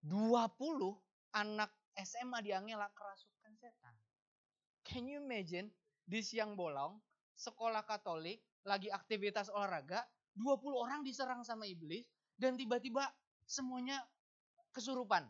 20 0.01 0.97
anak 1.37 1.69
SMA 1.97 2.39
di 2.41 2.51
Angela 2.53 2.89
kerasukan 2.93 3.53
setan. 3.57 3.95
Can 4.87 5.05
you 5.05 5.21
imagine 5.21 5.69
di 6.07 6.23
siang 6.23 6.55
bolong, 6.55 6.97
sekolah 7.37 7.85
Katolik, 7.85 8.41
lagi 8.65 8.89
aktivitas 8.89 9.53
olahraga, 9.53 10.03
20 10.35 10.73
orang 10.73 11.01
diserang 11.05 11.45
sama 11.45 11.69
iblis 11.69 12.03
dan 12.37 12.57
tiba-tiba 12.57 13.05
semuanya 13.45 14.01
kesurupan. 14.73 15.25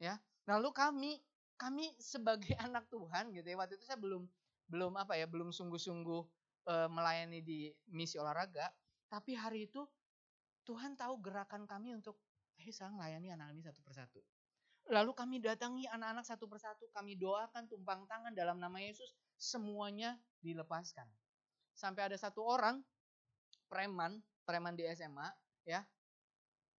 Ya. 0.00 0.20
Lalu 0.44 0.70
kami 0.76 1.12
kami 1.56 1.96
sebagai 1.96 2.52
anak 2.66 2.86
Tuhan 2.92 3.32
gitu 3.32 3.46
ya, 3.48 3.56
waktu 3.56 3.80
itu 3.80 3.84
saya 3.88 3.98
belum 3.98 4.28
belum 4.68 4.92
apa 4.96 5.16
ya, 5.16 5.28
belum 5.28 5.52
sungguh-sungguh 5.52 6.22
e, 6.68 6.74
melayani 6.88 7.44
di 7.44 7.68
misi 7.92 8.16
olahraga, 8.16 8.72
tapi 9.12 9.36
hari 9.36 9.68
itu 9.68 9.84
Tuhan 10.64 10.96
tahu 10.96 11.20
gerakan 11.20 11.68
kami 11.68 11.92
untuk 11.92 12.16
eh 12.56 12.72
saya 12.72 12.88
melayani 12.88 13.28
anak 13.36 13.52
ini 13.52 13.60
satu 13.60 13.84
persatu. 13.84 14.20
Lalu 14.88 15.12
kami 15.16 15.36
datangi 15.40 15.84
anak-anak 15.88 16.24
satu 16.28 16.44
persatu, 16.44 16.88
kami 16.92 17.16
doakan 17.16 17.68
tumpang 17.68 18.04
tangan 18.04 18.32
dalam 18.36 18.60
nama 18.60 18.76
Yesus, 18.80 19.16
semuanya 19.44 20.16
dilepaskan. 20.40 21.04
Sampai 21.76 22.08
ada 22.08 22.16
satu 22.16 22.40
orang 22.40 22.80
preman, 23.68 24.24
preman 24.48 24.72
di 24.72 24.88
SMA, 24.96 25.28
ya, 25.68 25.84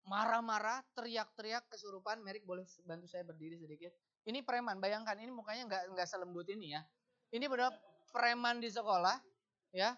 marah-marah, 0.06 0.82
teriak-teriak, 0.98 1.70
kesurupan. 1.70 2.18
Merik 2.26 2.42
boleh 2.42 2.66
bantu 2.82 3.06
saya 3.06 3.22
berdiri 3.22 3.54
sedikit. 3.58 3.94
Ini 4.26 4.42
preman, 4.42 4.82
bayangkan 4.82 5.14
ini 5.22 5.30
mukanya 5.30 5.70
nggak 5.70 5.82
nggak 5.94 6.08
selembut 6.10 6.50
ini 6.50 6.74
ya. 6.74 6.82
Ini 7.30 7.46
benar 7.46 7.74
preman 8.10 8.58
di 8.58 8.70
sekolah, 8.70 9.18
ya. 9.70 9.94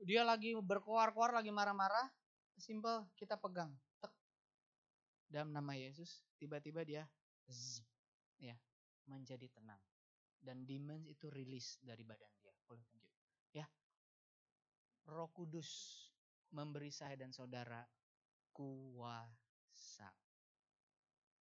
Dia 0.00 0.22
lagi 0.24 0.52
berkoar-koar, 0.56 1.32
lagi 1.32 1.48
marah-marah. 1.48 2.08
Simple, 2.56 3.08
kita 3.16 3.36
pegang. 3.36 3.72
Tek. 4.00 4.12
Dalam 5.28 5.52
nama 5.52 5.72
Yesus, 5.76 6.24
tiba-tiba 6.40 6.84
dia 6.84 7.04
zzz, 7.48 7.84
ya 8.40 8.56
menjadi 9.08 9.48
tenang. 9.52 9.80
Dan 10.40 10.68
demons 10.68 11.06
itu 11.08 11.26
rilis 11.32 11.80
dari 11.82 12.06
badan 12.06 12.30
dia. 12.38 12.54
Boleh 12.66 12.84
lanjut. 12.92 13.12
Ya. 13.54 13.66
Roh 15.06 15.30
Kudus 15.30 16.02
memberi 16.54 16.90
saya 16.90 17.18
dan 17.18 17.34
saudara 17.34 17.82
kuasa. 18.54 20.08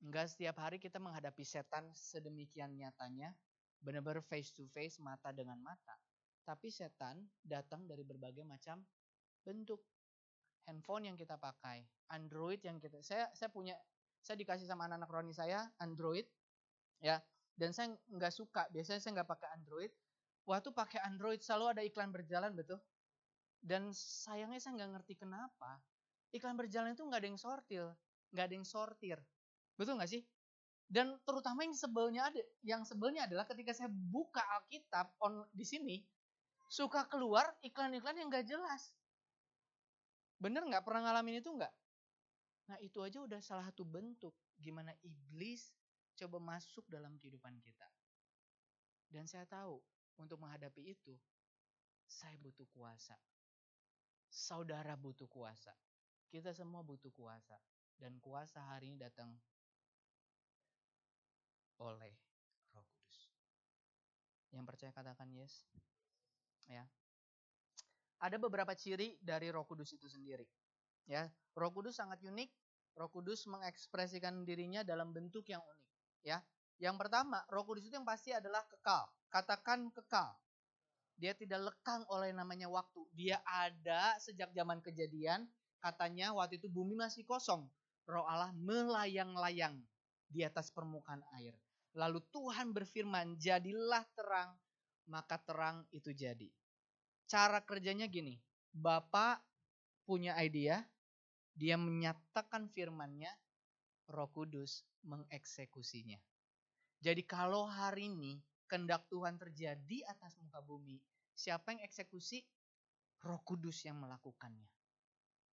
Enggak 0.03 0.29
setiap 0.35 0.59
hari 0.59 0.77
kita 0.77 0.99
menghadapi 0.99 1.41
setan 1.47 1.87
sedemikian 1.95 2.75
nyatanya, 2.75 3.31
benar-benar 3.79 4.21
face 4.21 4.51
to 4.51 4.67
face, 4.69 4.99
mata 4.99 5.31
dengan 5.31 5.57
mata. 5.63 5.95
Tapi 6.45 6.69
setan 6.69 7.25
datang 7.41 7.87
dari 7.89 8.05
berbagai 8.05 8.45
macam 8.45 8.83
bentuk. 9.41 9.81
Handphone 10.65 11.13
yang 11.13 11.17
kita 11.17 11.37
pakai, 11.37 11.85
Android 12.09 12.57
yang 12.65 12.81
kita 12.81 13.01
saya 13.05 13.29
saya 13.37 13.53
punya 13.53 13.77
saya 14.21 14.37
dikasih 14.41 14.65
sama 14.65 14.89
anak-anak 14.89 15.09
Roni 15.13 15.33
saya 15.33 15.69
Android 15.77 16.25
ya 17.01 17.21
dan 17.55 17.71
saya 17.71 17.91
nggak 18.11 18.33
suka. 18.35 18.67
Biasanya 18.71 18.99
saya 19.01 19.11
nggak 19.21 19.29
pakai 19.31 19.49
Android. 19.55 19.91
Waktu 20.45 20.69
pakai 20.75 20.99
Android 21.01 21.41
selalu 21.41 21.65
ada 21.73 21.81
iklan 21.81 22.13
berjalan 22.13 22.53
betul? 22.53 22.77
Dan 23.59 23.89
sayangnya 23.95 24.61
saya 24.61 24.77
nggak 24.77 24.91
ngerti 24.99 25.13
kenapa 25.17 25.81
iklan 26.35 26.53
berjalan 26.53 26.93
itu 26.93 27.01
nggak 27.01 27.21
ada 27.23 27.29
yang 27.31 27.41
sortir 27.41 27.85
nggak 28.35 28.45
ada 28.51 28.55
yang 28.59 28.67
sortir. 28.67 29.17
Betul 29.79 29.95
nggak 29.95 30.11
sih? 30.11 30.23
Dan 30.85 31.15
terutama 31.23 31.63
yang 31.63 31.71
sebelnya 31.71 32.27
ada 32.27 32.41
yang 32.61 32.83
sebelnya 32.83 33.25
adalah 33.25 33.47
ketika 33.47 33.71
saya 33.71 33.87
buka 33.89 34.43
Alkitab 34.59 35.15
on 35.23 35.47
di 35.55 35.63
sini 35.63 35.97
suka 36.67 37.07
keluar 37.07 37.47
iklan-iklan 37.63 38.19
yang 38.19 38.27
nggak 38.27 38.43
jelas. 38.43 38.91
Bener 40.35 40.67
nggak? 40.67 40.83
Pernah 40.83 41.09
ngalamin 41.09 41.39
itu 41.39 41.49
nggak? 41.49 41.73
Nah 42.69 42.77
itu 42.83 42.99
aja 42.99 43.23
udah 43.23 43.39
salah 43.39 43.65
satu 43.71 43.87
bentuk 43.87 44.35
gimana 44.59 44.91
iblis 45.01 45.71
coba 46.15 46.39
masuk 46.39 46.87
dalam 46.87 47.19
kehidupan 47.19 47.59
kita. 47.59 47.87
Dan 49.11 49.27
saya 49.27 49.45
tahu 49.45 49.79
untuk 50.19 50.39
menghadapi 50.41 50.95
itu 50.95 51.13
saya 52.07 52.35
butuh 52.39 52.65
kuasa. 52.71 53.15
Saudara 54.31 54.95
butuh 54.99 55.27
kuasa. 55.29 55.71
Kita 56.27 56.51
semua 56.51 56.81
butuh 56.83 57.11
kuasa. 57.13 57.55
Dan 57.95 58.19
kuasa 58.19 58.59
hari 58.59 58.91
ini 58.91 58.99
datang 58.99 59.31
oleh 61.79 62.11
Roh 62.75 62.83
Kudus. 62.83 63.31
Yang 64.51 64.63
percaya 64.67 64.91
katakan 64.91 65.31
yes. 65.31 65.67
Ya. 66.67 66.83
Ada 68.19 68.39
beberapa 68.39 68.71
ciri 68.73 69.19
dari 69.19 69.51
Roh 69.51 69.67
Kudus 69.67 69.91
itu 69.95 70.07
sendiri. 70.07 70.47
Ya, 71.05 71.29
Roh 71.53 71.69
Kudus 71.69 71.99
sangat 71.99 72.23
unik. 72.25 72.49
Roh 72.95 73.11
Kudus 73.11 73.43
mengekspresikan 73.45 74.47
dirinya 74.47 74.81
dalam 74.81 75.11
bentuk 75.11 75.45
yang 75.51 75.59
unik, 75.59 75.89
ya. 76.25 76.41
Yang 76.81 77.07
pertama, 77.07 77.45
Roh 77.47 77.63
Kudus 77.63 77.87
itu 77.87 77.95
yang 77.95 78.03
pasti 78.03 78.35
adalah 78.35 78.65
kekal. 78.67 79.07
Katakan 79.31 79.93
kekal. 79.95 80.35
Dia 81.15 81.31
tidak 81.31 81.71
lekang 81.71 82.03
oleh 82.11 82.35
namanya 82.35 82.67
waktu. 82.67 83.07
Dia 83.15 83.39
ada 83.47 84.19
sejak 84.19 84.51
zaman 84.51 84.83
kejadian. 84.83 85.47
Katanya 85.79 86.35
waktu 86.35 86.59
itu 86.59 86.67
bumi 86.67 86.99
masih 86.99 87.23
kosong. 87.23 87.63
Roh 88.09 88.27
Allah 88.27 88.51
melayang-layang 88.57 89.79
di 90.27 90.43
atas 90.43 90.73
permukaan 90.73 91.23
air. 91.39 91.55
Lalu 91.95 92.19
Tuhan 92.35 92.75
berfirman, 92.75 93.39
jadilah 93.39 94.03
terang, 94.19 94.51
maka 95.07 95.39
terang 95.39 95.87
itu 95.95 96.11
jadi. 96.11 96.51
Cara 97.23 97.63
kerjanya 97.63 98.11
gini, 98.11 98.35
Bapak 98.75 99.39
punya 100.03 100.35
idea, 100.43 100.83
dia 101.55 101.79
menyatakan 101.79 102.67
firmannya, 102.75 103.31
Roh 104.09 104.29
Kudus 104.29 104.85
mengeksekusinya. 105.05 106.17
Jadi 107.01 107.21
kalau 107.25 107.65
hari 107.69 108.09
ini 108.09 108.41
kendak 108.65 109.05
Tuhan 109.09 109.37
terjadi 109.37 110.05
atas 110.09 110.37
muka 110.41 110.61
bumi, 110.61 110.97
siapa 111.33 111.73
yang 111.73 111.81
eksekusi? 111.85 112.41
Roh 113.25 113.41
Kudus 113.41 113.85
yang 113.85 114.01
melakukannya. 114.01 114.69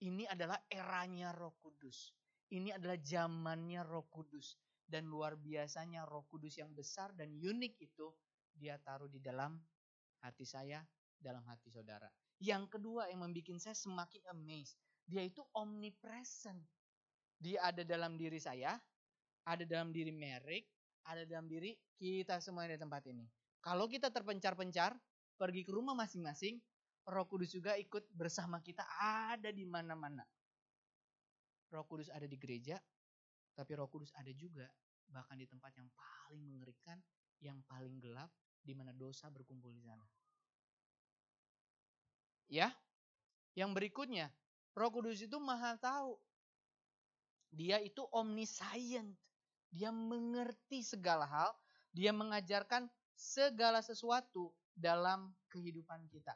Ini 0.02 0.26
adalah 0.28 0.58
eranya 0.68 1.32
Roh 1.32 1.56
Kudus. 1.62 2.12
Ini 2.52 2.76
adalah 2.76 2.98
zamannya 3.00 3.80
Roh 3.86 4.08
Kudus. 4.12 4.58
Dan 4.82 5.08
luar 5.08 5.40
biasanya 5.40 6.04
Roh 6.04 6.28
Kudus 6.28 6.60
yang 6.60 6.74
besar 6.76 7.16
dan 7.16 7.32
unik 7.32 7.80
itu 7.80 8.12
dia 8.52 8.76
taruh 8.82 9.08
di 9.08 9.22
dalam 9.22 9.56
hati 10.20 10.44
saya, 10.44 10.84
dalam 11.16 11.40
hati 11.48 11.72
saudara. 11.72 12.10
Yang 12.42 12.76
kedua 12.76 13.08
yang 13.08 13.24
membuat 13.24 13.56
saya 13.62 13.78
semakin 13.78 14.20
amazed 14.34 14.76
dia 15.06 15.22
itu 15.26 15.42
omnipresent. 15.54 16.62
Dia 17.42 17.74
ada 17.74 17.82
dalam 17.82 18.14
diri 18.14 18.38
saya, 18.38 18.78
ada 19.42 19.66
dalam 19.66 19.90
diri 19.90 20.14
Merik, 20.14 20.62
ada 21.10 21.26
dalam 21.26 21.50
diri 21.50 21.74
kita 21.98 22.38
semua 22.38 22.70
di 22.70 22.78
tempat 22.78 23.02
ini. 23.10 23.26
Kalau 23.58 23.90
kita 23.90 24.14
terpencar-pencar, 24.14 24.94
pergi 25.34 25.66
ke 25.66 25.74
rumah 25.74 25.98
masing-masing, 25.98 26.62
Roh 27.10 27.26
Kudus 27.26 27.50
juga 27.50 27.74
ikut 27.74 28.06
bersama 28.14 28.62
kita 28.62 28.86
ada 29.02 29.50
di 29.50 29.66
mana-mana. 29.66 30.22
Roh 31.74 31.82
Kudus 31.82 32.14
ada 32.14 32.30
di 32.30 32.38
gereja, 32.38 32.78
tapi 33.58 33.74
Roh 33.74 33.90
Kudus 33.90 34.14
ada 34.14 34.30
juga 34.30 34.70
bahkan 35.10 35.34
di 35.34 35.50
tempat 35.50 35.74
yang 35.74 35.90
paling 35.98 36.46
mengerikan, 36.46 37.02
yang 37.42 37.58
paling 37.66 37.98
gelap, 37.98 38.30
di 38.62 38.70
mana 38.70 38.94
dosa 38.94 39.26
berkumpul 39.34 39.74
di 39.74 39.82
sana. 39.82 40.06
Ya, 42.46 42.70
yang 43.58 43.74
berikutnya, 43.74 44.30
Roh 44.78 44.94
Kudus 44.94 45.18
itu 45.26 45.42
maha 45.42 45.74
tahu. 45.74 46.14
Dia 47.52 47.78
itu 47.84 48.02
omniscient. 48.10 49.12
Dia 49.68 49.92
mengerti 49.92 50.80
segala 50.80 51.28
hal. 51.28 51.52
Dia 51.92 52.10
mengajarkan 52.10 52.88
segala 53.12 53.84
sesuatu 53.84 54.50
dalam 54.72 55.36
kehidupan 55.52 56.08
kita. 56.08 56.32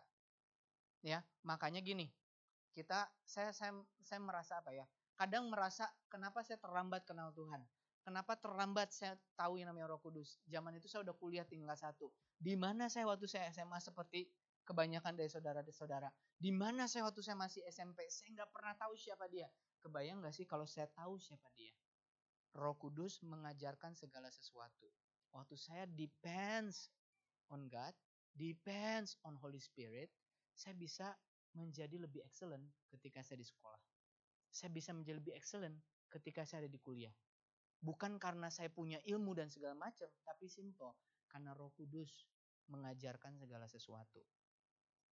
Ya, 1.01 1.25
makanya 1.41 1.81
gini. 1.81 2.13
Kita 2.77 3.09
saya 3.25 3.57
saya 3.57 3.73
saya 4.05 4.21
merasa 4.21 4.61
apa 4.61 4.77
ya? 4.77 4.85
Kadang 5.17 5.49
merasa 5.49 5.89
kenapa 6.13 6.45
saya 6.45 6.61
terlambat 6.61 7.09
kenal 7.09 7.33
Tuhan? 7.33 7.65
Kenapa 8.05 8.39
terlambat 8.39 8.93
saya 8.93 9.19
tahu 9.35 9.59
yang 9.59 9.73
namanya 9.73 9.91
Roh 9.91 9.99
Kudus? 9.99 10.39
Zaman 10.47 10.77
itu 10.77 10.87
saya 10.87 11.03
udah 11.03 11.17
kuliah 11.17 11.43
tinggal 11.43 11.75
satu. 11.75 12.13
Di 12.37 12.55
mana 12.55 12.87
saya 12.87 13.09
waktu 13.09 13.27
saya 13.27 13.51
SMA 13.51 13.81
seperti 13.83 14.29
kebanyakan 14.63 15.19
dari 15.19 15.27
saudara-saudara. 15.27 16.13
Di 16.37 16.55
mana 16.55 16.87
saya 16.87 17.09
waktu 17.09 17.19
saya 17.25 17.35
masih 17.35 17.67
SMP, 17.67 18.07
saya 18.07 18.31
nggak 18.37 18.51
pernah 18.55 18.79
tahu 18.79 18.95
siapa 18.95 19.27
dia. 19.27 19.51
Kebayang 19.87 20.19
nggak 20.19 20.35
sih 20.35 20.43
kalau 20.51 20.67
saya 20.67 20.91
tahu 20.91 21.15
siapa 21.15 21.47
dia? 21.55 21.71
Roh 22.59 22.75
Kudus 22.75 23.23
mengajarkan 23.23 23.95
segala 23.95 24.35
sesuatu. 24.35 24.91
Waktu 25.31 25.55
saya 25.55 25.87
depends 25.87 26.91
on 27.55 27.71
God, 27.71 27.95
depends 28.35 29.15
on 29.23 29.39
Holy 29.39 29.63
Spirit, 29.63 30.11
saya 30.59 30.75
bisa 30.75 31.15
menjadi 31.55 32.03
lebih 32.03 32.19
excellent 32.27 32.67
ketika 32.91 33.23
saya 33.23 33.39
di 33.39 33.47
sekolah. 33.47 33.79
Saya 34.51 34.75
bisa 34.75 34.91
menjadi 34.91 35.23
lebih 35.23 35.39
excellent 35.39 35.79
ketika 36.11 36.43
saya 36.43 36.67
ada 36.67 36.73
di 36.75 36.83
kuliah. 36.83 37.15
Bukan 37.79 38.19
karena 38.19 38.51
saya 38.51 38.67
punya 38.75 38.99
ilmu 39.07 39.39
dan 39.39 39.55
segala 39.55 39.79
macam, 39.79 40.11
tapi 40.27 40.51
simple. 40.51 40.99
Karena 41.31 41.55
roh 41.55 41.71
kudus 41.79 42.27
mengajarkan 42.67 43.39
segala 43.39 43.71
sesuatu. 43.71 44.19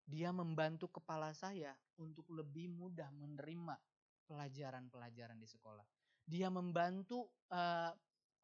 Dia 0.03 0.35
membantu 0.35 0.91
kepala 0.91 1.31
saya 1.31 1.71
untuk 1.95 2.27
lebih 2.27 2.67
mudah 2.67 3.07
menerima 3.15 3.79
pelajaran-pelajaran 4.25 5.37
di 5.37 5.47
sekolah. 5.47 5.85
Dia 6.25 6.49
membantu 6.49 7.29
uh, 7.53 7.93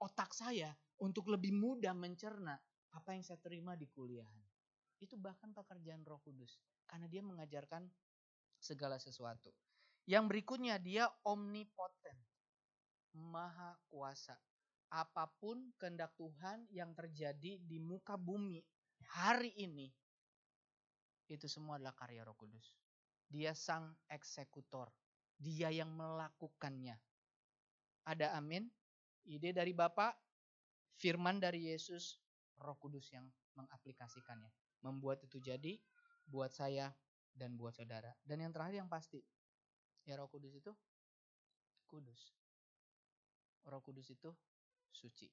otak 0.02 0.34
saya 0.34 0.70
untuk 1.02 1.30
lebih 1.34 1.54
mudah 1.54 1.94
mencerna 1.98 2.58
apa 2.94 3.10
yang 3.18 3.26
saya 3.26 3.42
terima 3.42 3.74
di 3.74 3.90
kuliahan. 3.90 4.44
Itu 5.02 5.18
bahkan 5.18 5.50
pekerjaan 5.54 6.06
Roh 6.06 6.22
Kudus 6.22 6.62
karena 6.86 7.10
dia 7.10 7.26
mengajarkan 7.26 7.90
segala 8.62 9.02
sesuatu. 9.02 9.50
Yang 10.06 10.26
berikutnya 10.30 10.78
dia 10.78 11.10
omnipoten. 11.26 12.18
Maha 13.18 13.76
kuasa. 13.90 14.38
Apa 14.92 15.28
pun 15.40 15.72
kehendak 15.80 16.14
Tuhan 16.20 16.68
yang 16.70 16.92
terjadi 16.96 17.60
di 17.60 17.78
muka 17.80 18.20
bumi 18.20 18.60
hari 19.08 19.56
ini 19.56 19.88
itu 21.32 21.48
semua 21.48 21.80
adalah 21.80 21.96
karya 21.96 22.28
Roh 22.28 22.36
Kudus. 22.36 22.76
Dia 23.32 23.56
sang 23.56 23.96
eksekutor. 24.12 24.92
Dia 25.42 25.74
yang 25.74 25.90
melakukannya. 25.98 26.94
Ada 28.06 28.38
amin? 28.38 28.70
Ide 29.26 29.54
dari 29.54 29.74
Bapak, 29.74 30.14
firman 31.02 31.42
dari 31.42 31.74
Yesus, 31.74 32.22
Roh 32.62 32.78
Kudus 32.78 33.10
yang 33.10 33.26
mengaplikasikannya. 33.58 34.50
Membuat 34.86 35.26
itu 35.26 35.42
jadi 35.42 35.82
buat 36.30 36.54
saya 36.54 36.94
dan 37.34 37.58
buat 37.58 37.74
saudara. 37.74 38.14
Dan 38.22 38.46
yang 38.46 38.54
terakhir 38.54 38.86
yang 38.86 38.90
pasti, 38.90 39.22
ya 40.06 40.18
Roh 40.18 40.30
Kudus 40.30 40.54
itu 40.54 40.74
kudus. 41.90 42.38
Roh 43.66 43.82
Kudus 43.82 44.10
itu 44.14 44.30
suci. 44.94 45.30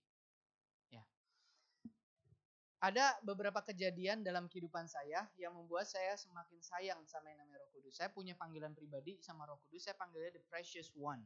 Ada 2.78 3.18
beberapa 3.26 3.58
kejadian 3.58 4.22
dalam 4.22 4.46
kehidupan 4.46 4.86
saya 4.86 5.26
yang 5.34 5.50
membuat 5.50 5.90
saya 5.90 6.14
semakin 6.14 6.62
sayang 6.62 7.00
sama 7.10 7.34
yang 7.34 7.42
namanya 7.42 7.66
Roh 7.66 7.70
Kudus. 7.74 7.98
Saya 7.98 8.06
punya 8.14 8.38
panggilan 8.38 8.70
pribadi 8.70 9.18
sama 9.18 9.50
Roh 9.50 9.58
Kudus, 9.66 9.90
saya 9.90 9.98
panggilnya 9.98 10.38
the 10.38 10.42
precious 10.46 10.94
one. 10.94 11.18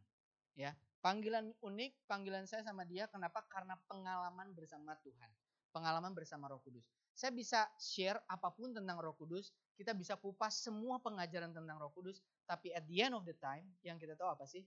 Ya, 0.57 0.73
panggilan 1.05 1.53
unik, 1.61 2.09
panggilan 2.09 2.49
saya 2.49 2.65
sama 2.65 2.89
dia 2.89 3.05
kenapa? 3.05 3.45
Karena 3.53 3.77
pengalaman 3.85 4.57
bersama 4.57 4.97
Tuhan. 5.05 5.29
Pengalaman 5.77 6.17
bersama 6.17 6.49
Roh 6.49 6.61
Kudus. 6.65 6.89
Saya 7.13 7.37
bisa 7.37 7.69
share 7.77 8.17
apa 8.25 8.49
pun 8.49 8.73
tentang 8.73 8.97
Roh 8.97 9.13
Kudus, 9.13 9.53
kita 9.77 9.93
bisa 9.93 10.17
kupas 10.17 10.57
semua 10.57 11.05
pengajaran 11.05 11.53
tentang 11.53 11.77
Roh 11.77 11.93
Kudus, 11.93 12.25
tapi 12.49 12.73
at 12.73 12.89
the 12.89 13.05
end 13.05 13.13
of 13.13 13.29
the 13.29 13.37
time 13.37 13.69
yang 13.85 14.01
kita 14.01 14.17
tahu 14.17 14.33
apa 14.33 14.49
sih? 14.49 14.65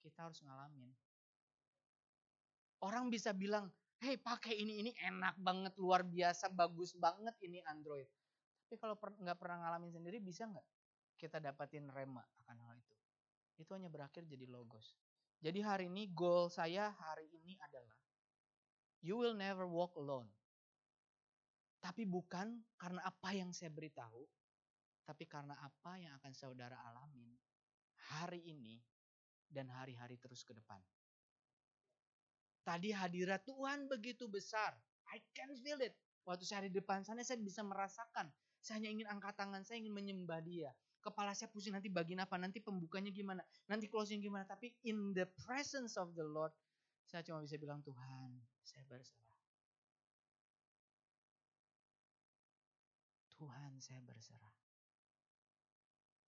Kita 0.00 0.24
harus 0.24 0.40
ngalamin. 0.40 0.88
Orang 2.80 3.12
bisa 3.12 3.36
bilang, 3.36 3.68
"Hey, 4.02 4.18
pakai 4.18 4.58
ini 4.58 4.82
ini 4.82 4.92
enak 4.98 5.38
banget, 5.38 5.78
luar 5.78 6.02
biasa, 6.02 6.50
bagus 6.50 6.92
banget 6.98 7.38
ini 7.46 7.62
Android." 7.70 8.10
Tapi 8.66 8.74
kalau 8.82 8.98
nggak 8.98 9.38
per, 9.38 9.38
pernah 9.38 9.56
ngalamin 9.62 9.94
sendiri, 9.94 10.18
bisa 10.18 10.48
nggak 10.50 10.66
kita 11.20 11.38
dapatin 11.38 11.86
rema 11.86 12.26
akan 12.42 12.58
hal 12.66 12.74
itu? 12.74 12.96
Itu 13.62 13.78
hanya 13.78 13.86
berakhir 13.86 14.26
jadi 14.26 14.48
logos. 14.50 14.98
Jadi 15.38 15.62
hari 15.62 15.86
ini 15.86 16.10
goal 16.10 16.50
saya 16.50 16.90
hari 16.90 17.30
ini 17.30 17.54
adalah 17.62 17.94
you 19.02 19.18
will 19.18 19.34
never 19.34 19.66
walk 19.66 19.94
alone. 19.98 20.30
Tapi 21.82 22.06
bukan 22.06 22.62
karena 22.78 23.02
apa 23.02 23.34
yang 23.34 23.50
saya 23.50 23.70
beritahu, 23.70 24.22
tapi 25.02 25.26
karena 25.26 25.58
apa 25.58 25.98
yang 25.98 26.14
akan 26.18 26.30
saudara 26.30 26.78
alamin 26.90 27.34
hari 28.14 28.38
ini 28.46 28.78
dan 29.50 29.66
hari-hari 29.68 30.14
terus 30.16 30.46
ke 30.46 30.54
depan. 30.54 30.78
Tadi 32.62 32.94
hadirat 32.94 33.42
Tuhan 33.42 33.90
begitu 33.90 34.30
besar. 34.30 34.78
I 35.10 35.18
can 35.34 35.52
feel 35.58 35.82
it. 35.82 35.98
Waktu 36.22 36.46
saya 36.46 36.70
di 36.70 36.78
depan 36.78 37.02
sana 37.02 37.26
saya 37.26 37.42
bisa 37.42 37.66
merasakan. 37.66 38.30
Saya 38.62 38.78
hanya 38.78 38.90
ingin 38.94 39.08
angkat 39.10 39.34
tangan, 39.34 39.66
saya 39.66 39.82
ingin 39.82 39.90
menyembah 39.90 40.38
dia. 40.38 40.70
Kepala 41.02 41.34
saya 41.34 41.50
pusing 41.50 41.74
nanti 41.74 41.90
bagian 41.90 42.22
apa, 42.22 42.38
nanti 42.38 42.62
pembukanya 42.62 43.10
gimana, 43.10 43.42
nanti 43.66 43.90
closing 43.90 44.22
gimana. 44.22 44.46
Tapi 44.46 44.70
in 44.86 45.10
the 45.10 45.26
presence 45.42 45.98
of 45.98 46.14
the 46.14 46.22
Lord, 46.22 46.54
saya 47.10 47.26
cuma 47.26 47.42
bisa 47.42 47.58
bilang 47.58 47.82
Tuhan, 47.82 48.38
saya 48.62 48.86
berserah. 48.86 49.42
Tuhan, 53.34 53.82
saya 53.82 53.98
berserah. 54.06 54.54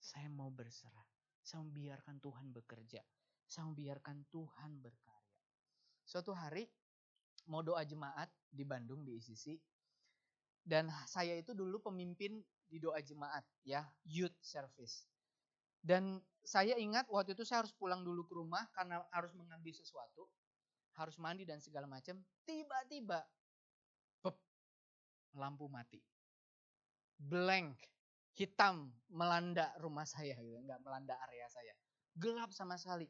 Saya 0.03 0.27
mau 0.35 0.51
berserah. 0.51 1.07
Saya 1.47 1.62
membiarkan 1.62 2.18
Tuhan 2.18 2.51
bekerja. 2.51 3.07
Saya 3.47 3.70
membiarkan 3.70 4.27
Tuhan 4.35 4.83
berkarya. 4.83 5.13
Suatu 6.05 6.37
hari 6.37 6.69
mau 7.49 7.61
doa 7.61 7.85
jemaat 7.85 8.29
di 8.49 8.64
Bandung 8.64 9.05
di 9.05 9.17
ICC 9.21 9.57
dan 10.64 10.88
saya 11.05 11.37
itu 11.37 11.53
dulu 11.53 11.81
pemimpin 11.93 12.40
di 12.64 12.81
doa 12.81 12.97
jemaat 13.05 13.45
ya, 13.69 13.85
youth 14.09 14.37
service. 14.40 15.05
Dan 15.85 16.17
saya 16.40 16.81
ingat 16.81 17.05
waktu 17.12 17.37
itu 17.37 17.45
saya 17.45 17.61
harus 17.61 17.77
pulang 17.77 18.01
dulu 18.01 18.25
ke 18.25 18.33
rumah 18.33 18.64
karena 18.73 19.05
harus 19.12 19.37
mengambil 19.37 19.77
sesuatu, 19.77 20.25
harus 20.97 21.21
mandi 21.21 21.45
dan 21.45 21.61
segala 21.61 21.85
macam. 21.85 22.17
Tiba-tiba, 22.49 23.21
lampu 25.37 25.69
mati, 25.69 26.01
blank, 27.21 27.77
hitam 28.33 28.97
melanda 29.12 29.75
rumah 29.83 30.09
saya, 30.09 30.40
gitu. 30.40 30.59
nggak 30.64 30.81
melanda 30.81 31.14
area 31.29 31.47
saya, 31.53 31.75
gelap 32.17 32.51
sama 32.57 32.81
sekali. 32.81 33.05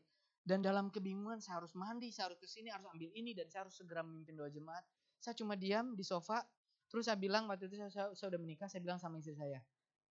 Dan 0.44 0.60
dalam 0.60 0.92
kebingungan 0.92 1.40
saya 1.40 1.64
harus 1.64 1.72
mandi, 1.72 2.12
saya 2.12 2.28
harus 2.28 2.36
ke 2.36 2.44
sini, 2.44 2.68
harus 2.68 2.84
ambil 2.92 3.08
ini 3.16 3.32
dan 3.32 3.48
saya 3.48 3.64
harus 3.64 3.80
segera 3.80 4.04
memimpin 4.04 4.36
doa 4.36 4.52
jemaat. 4.52 4.84
Saya 5.16 5.32
cuma 5.40 5.56
diam 5.56 5.96
di 5.96 6.04
sofa, 6.04 6.44
terus 6.92 7.08
saya 7.08 7.16
bilang 7.16 7.48
waktu 7.48 7.64
itu 7.72 7.80
saya, 7.80 7.88
saya, 7.88 8.06
saya 8.12 8.36
udah 8.36 8.40
menikah, 8.44 8.68
saya 8.68 8.84
bilang 8.84 9.00
sama 9.00 9.16
istri 9.16 9.32
saya, 9.32 9.64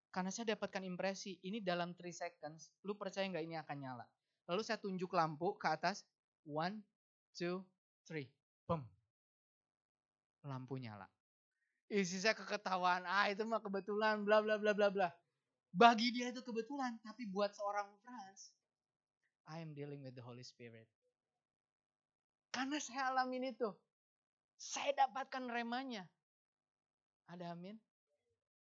karena 0.09 0.33
saya 0.33 0.57
dapatkan 0.57 0.81
impresi, 0.85 1.37
ini 1.45 1.61
dalam 1.61 1.93
3 1.93 2.09
seconds, 2.09 2.73
lu 2.85 2.97
percaya 2.97 3.29
nggak 3.29 3.45
ini 3.45 3.57
akan 3.61 3.77
nyala? 3.77 4.05
Lalu 4.49 4.61
saya 4.61 4.77
tunjuk 4.81 5.13
lampu 5.13 5.53
ke 5.57 5.69
atas, 5.69 6.01
one, 6.45 6.81
two, 7.37 7.65
three, 8.05 8.29
boom. 8.65 8.85
Lampu 10.45 10.77
nyala. 10.77 11.09
Isi 11.89 12.21
saya 12.21 12.37
keketahuan, 12.37 13.05
ah 13.05 13.29
itu 13.29 13.45
mah 13.45 13.61
kebetulan, 13.61 14.21
bla 14.21 14.41
bla 14.41 14.57
bla 14.57 14.73
bla 14.73 14.89
bla. 14.89 15.09
Bagi 15.73 16.13
dia 16.13 16.29
itu 16.29 16.45
kebetulan, 16.45 16.97
tapi 17.01 17.25
buat 17.25 17.49
seorang 17.53 17.89
Frans, 18.05 18.53
I 19.49 19.59
am 19.59 19.75
dealing 19.75 20.03
with 20.03 20.15
the 20.15 20.23
Holy 20.23 20.43
Spirit. 20.43 20.87
Karena 22.53 22.77
saya 22.77 23.11
alamin 23.11 23.51
itu. 23.51 23.69
Saya 24.55 24.93
dapatkan 24.95 25.49
remanya. 25.49 26.07
Ada 27.27 27.57
amin? 27.57 27.75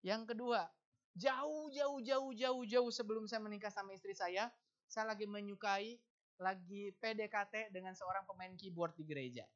Yang 0.02 0.34
kedua, 0.34 0.66
jauh 1.14 1.70
jauh 1.70 1.98
jauh 2.02 2.30
jauh 2.34 2.62
jauh 2.66 2.90
sebelum 2.90 3.30
saya 3.30 3.38
menikah 3.44 3.70
sama 3.70 3.94
istri 3.94 4.16
saya, 4.16 4.50
saya 4.90 5.14
lagi 5.14 5.28
menyukai, 5.28 6.00
lagi 6.42 6.90
PDKT 6.98 7.70
dengan 7.70 7.94
seorang 7.94 8.26
pemain 8.26 8.50
keyboard 8.58 8.96
di 8.98 9.06
gereja. 9.06 9.46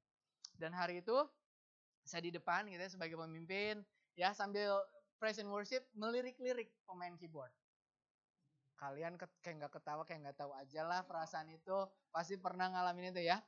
Dan 0.55 0.71
hari 0.71 1.03
itu 1.03 1.17
saya 2.07 2.23
di 2.23 2.31
depan 2.31 2.71
gitu 2.71 2.79
ya, 2.79 2.91
sebagai 2.93 3.19
pemimpin, 3.19 3.83
ya 4.15 4.31
sambil 4.31 4.79
praise 5.19 5.43
and 5.43 5.51
worship 5.51 5.83
melirik-lirik 5.97 6.71
pemain 6.87 7.17
keyboard 7.19 7.51
kalian 8.77 9.17
kayak 9.17 9.57
nggak 9.65 9.73
ketawa 9.73 10.05
kayak 10.05 10.21
nggak 10.29 10.39
tahu 10.39 10.53
aja 10.53 10.85
lah 10.85 11.01
perasaan 11.05 11.49
itu. 11.53 11.89
Pasti 12.13 12.37
pernah 12.37 12.69
ngalamin 12.73 13.13
itu 13.13 13.25
ya. 13.25 13.41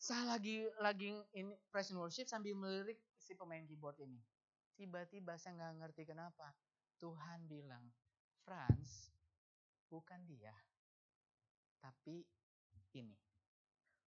Saya 0.00 0.36
lagi 0.36 0.64
lagi 0.80 1.12
ini 1.36 1.52
present 1.68 2.00
worship 2.00 2.24
sambil 2.24 2.56
melirik 2.56 3.00
si 3.20 3.36
pemain 3.36 3.64
keyboard 3.64 4.00
ini. 4.00 4.20
Tiba-tiba 4.76 5.36
saya 5.36 5.56
nggak 5.60 5.74
ngerti 5.84 6.02
kenapa. 6.08 6.52
Tuhan 7.00 7.48
bilang 7.48 7.84
Franz 8.44 9.12
bukan 9.88 10.20
dia 10.28 10.52
tapi 11.80 12.24
ini. 12.96 13.16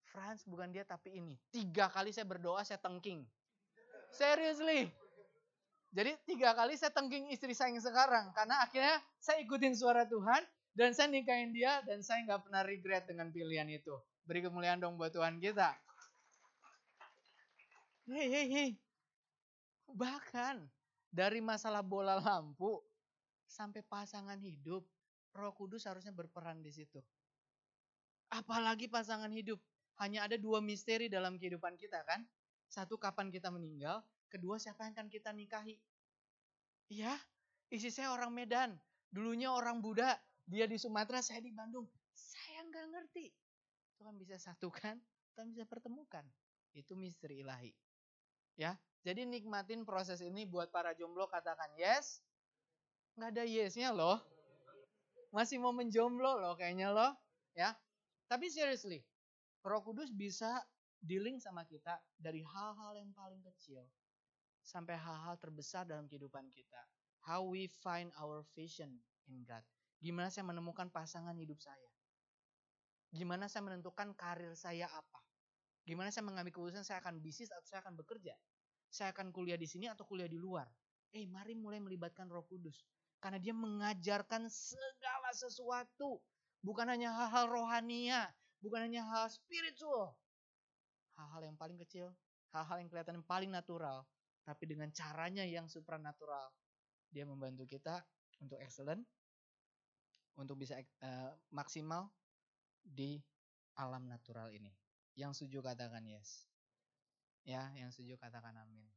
Franz 0.06 0.46
bukan 0.46 0.70
dia 0.70 0.86
tapi 0.86 1.18
ini. 1.18 1.38
Tiga 1.50 1.90
kali 1.90 2.14
saya 2.14 2.26
berdoa 2.26 2.62
saya 2.62 2.78
tengking. 2.82 3.26
Seriously 4.14 5.03
jadi 5.94 6.18
tiga 6.26 6.58
kali 6.58 6.74
saya 6.74 6.90
tengking 6.90 7.30
istri 7.30 7.54
saya 7.54 7.70
yang 7.70 7.78
sekarang 7.78 8.34
karena 8.34 8.66
akhirnya 8.66 8.98
saya 9.22 9.38
ikutin 9.46 9.78
suara 9.78 10.10
Tuhan 10.10 10.42
dan 10.74 10.90
saya 10.98 11.14
nikahin 11.14 11.54
dia 11.54 11.86
dan 11.86 12.02
saya 12.02 12.26
nggak 12.26 12.50
pernah 12.50 12.66
regret 12.66 13.06
dengan 13.06 13.30
pilihan 13.30 13.70
itu. 13.70 13.94
Beri 14.26 14.42
kemuliaan 14.42 14.82
dong 14.82 14.98
buat 14.98 15.14
Tuhan 15.14 15.38
kita. 15.38 15.70
Hei, 18.10 18.26
hei, 18.26 18.48
hei. 18.50 18.70
Bahkan 19.94 20.66
dari 21.14 21.46
masalah 21.46 21.86
bola 21.86 22.18
lampu 22.18 22.82
sampai 23.46 23.86
pasangan 23.86 24.42
hidup, 24.42 24.82
Roh 25.38 25.54
Kudus 25.54 25.86
harusnya 25.86 26.10
berperan 26.10 26.66
di 26.66 26.74
situ. 26.74 26.98
Apalagi 28.34 28.90
pasangan 28.90 29.30
hidup. 29.30 29.62
Hanya 30.02 30.26
ada 30.26 30.42
dua 30.42 30.58
misteri 30.58 31.06
dalam 31.06 31.38
kehidupan 31.38 31.78
kita 31.78 32.02
kan. 32.02 32.26
Satu 32.66 32.98
kapan 32.98 33.30
kita 33.30 33.54
meninggal, 33.54 34.02
Kedua, 34.34 34.58
siapa 34.58 34.90
yang 34.90 34.98
akan 34.98 35.14
kita 35.14 35.30
nikahi? 35.30 35.78
Iya, 36.90 37.14
isi 37.70 37.94
saya 37.94 38.18
orang 38.18 38.34
Medan. 38.34 38.74
Dulunya 39.14 39.54
orang 39.54 39.78
Buddha. 39.78 40.18
Dia 40.50 40.66
di 40.66 40.82
Sumatera, 40.82 41.22
saya 41.22 41.38
di 41.38 41.54
Bandung. 41.54 41.86
Saya 42.18 42.66
nggak 42.66 42.86
ngerti. 42.98 43.30
Tuhan 44.02 44.18
bisa 44.18 44.42
satukan, 44.42 44.98
Tuhan 45.38 45.54
bisa 45.54 45.70
pertemukan. 45.70 46.26
Itu 46.74 46.98
misteri 46.98 47.46
ilahi. 47.46 47.70
Ya, 48.58 48.74
jadi 49.06 49.22
nikmatin 49.22 49.86
proses 49.86 50.18
ini 50.26 50.50
buat 50.50 50.74
para 50.74 50.98
jomblo 50.98 51.30
katakan 51.30 51.70
yes. 51.78 52.26
Nggak 53.14 53.30
ada 53.38 53.44
yesnya 53.46 53.94
loh. 53.94 54.18
Masih 55.30 55.62
mau 55.62 55.78
menjomblo 55.78 56.42
loh 56.42 56.58
kayaknya 56.58 56.90
loh. 56.90 57.14
Ya. 57.54 57.78
Tapi 58.26 58.50
seriously, 58.50 59.06
Roh 59.62 59.86
Kudus 59.86 60.10
bisa 60.10 60.58
dealing 61.06 61.38
sama 61.38 61.70
kita 61.70 62.02
dari 62.18 62.42
hal-hal 62.42 62.98
yang 62.98 63.14
paling 63.14 63.46
kecil 63.46 63.86
sampai 64.64 64.96
hal-hal 64.96 65.36
terbesar 65.38 65.84
dalam 65.84 66.08
kehidupan 66.08 66.48
kita. 66.50 66.82
How 67.24 67.44
we 67.44 67.68
find 67.84 68.12
our 68.20 68.44
vision 68.56 69.00
in 69.28 69.44
God. 69.44 69.64
Gimana 70.04 70.28
saya 70.28 70.44
menemukan 70.48 70.92
pasangan 70.92 71.36
hidup 71.36 71.60
saya? 71.60 71.92
Gimana 73.14 73.48
saya 73.48 73.64
menentukan 73.64 74.12
karir 74.18 74.52
saya 74.58 74.90
apa? 74.90 75.22
Gimana 75.84 76.12
saya 76.12 76.28
mengambil 76.28 76.52
keputusan 76.52 76.84
saya 76.84 77.04
akan 77.04 77.20
bisnis 77.20 77.52
atau 77.52 77.64
saya 77.68 77.80
akan 77.84 78.00
bekerja? 78.00 78.36
Saya 78.88 79.12
akan 79.12 79.32
kuliah 79.36 79.60
di 79.60 79.68
sini 79.68 79.92
atau 79.92 80.08
kuliah 80.08 80.28
di 80.28 80.40
luar? 80.40 80.68
Eh, 81.14 81.30
mari 81.30 81.54
mulai 81.54 81.78
melibatkan 81.78 82.26
Roh 82.32 82.44
Kudus. 82.48 82.84
Karena 83.22 83.40
dia 83.40 83.54
mengajarkan 83.56 84.50
segala 84.50 85.30
sesuatu. 85.32 86.20
Bukan 86.64 86.88
hanya 86.88 87.12
hal-hal 87.12 87.52
rohania, 87.52 88.32
bukan 88.64 88.88
hanya 88.88 89.04
hal 89.08 89.28
spiritual. 89.28 90.16
Hal-hal 91.20 91.52
yang 91.52 91.58
paling 91.60 91.76
kecil, 91.84 92.16
hal-hal 92.56 92.80
yang 92.80 92.90
kelihatan 92.90 93.20
paling 93.28 93.52
natural, 93.52 94.08
tapi 94.44 94.68
dengan 94.68 94.92
caranya 94.92 95.48
yang 95.48 95.72
supranatural. 95.72 96.52
Dia 97.10 97.24
membantu 97.24 97.64
kita 97.68 98.04
untuk 98.44 98.60
excellent, 98.60 99.04
untuk 100.36 100.60
bisa 100.60 100.80
uh, 100.80 101.32
maksimal 101.54 102.12
di 102.84 103.22
alam 103.80 104.06
natural 104.10 104.52
ini. 104.52 104.74
Yang 105.14 105.44
setuju 105.44 105.74
katakan 105.74 106.04
yes. 106.10 106.50
Ya, 107.44 107.70
yang 107.76 107.92
setuju 107.92 108.16
katakan 108.18 108.56
amin. 108.56 108.88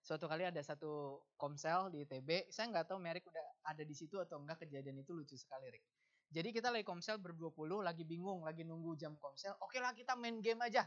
Suatu 0.00 0.26
kali 0.26 0.42
ada 0.42 0.58
satu 0.64 1.22
komsel 1.38 1.92
di 1.94 2.02
ITB, 2.02 2.50
saya 2.50 2.66
nggak 2.72 2.90
tahu 2.90 2.98
Merik 2.98 3.22
udah 3.30 3.46
ada 3.70 3.82
di 3.86 3.94
situ 3.94 4.18
atau 4.18 4.40
enggak 4.42 4.66
kejadian 4.66 5.04
itu 5.04 5.14
lucu 5.14 5.38
sekali, 5.38 5.70
Rick. 5.70 5.84
Jadi 6.30 6.54
kita 6.54 6.70
lagi 6.70 6.86
komsel 6.86 7.18
berdua 7.18 7.50
puluh, 7.50 7.82
lagi 7.82 8.06
bingung, 8.06 8.46
lagi 8.46 8.62
nunggu 8.62 8.94
jam 8.94 9.18
komsel. 9.18 9.54
Oke 9.62 9.82
lah 9.82 9.90
kita 9.94 10.14
main 10.14 10.38
game 10.38 10.62
aja. 10.62 10.86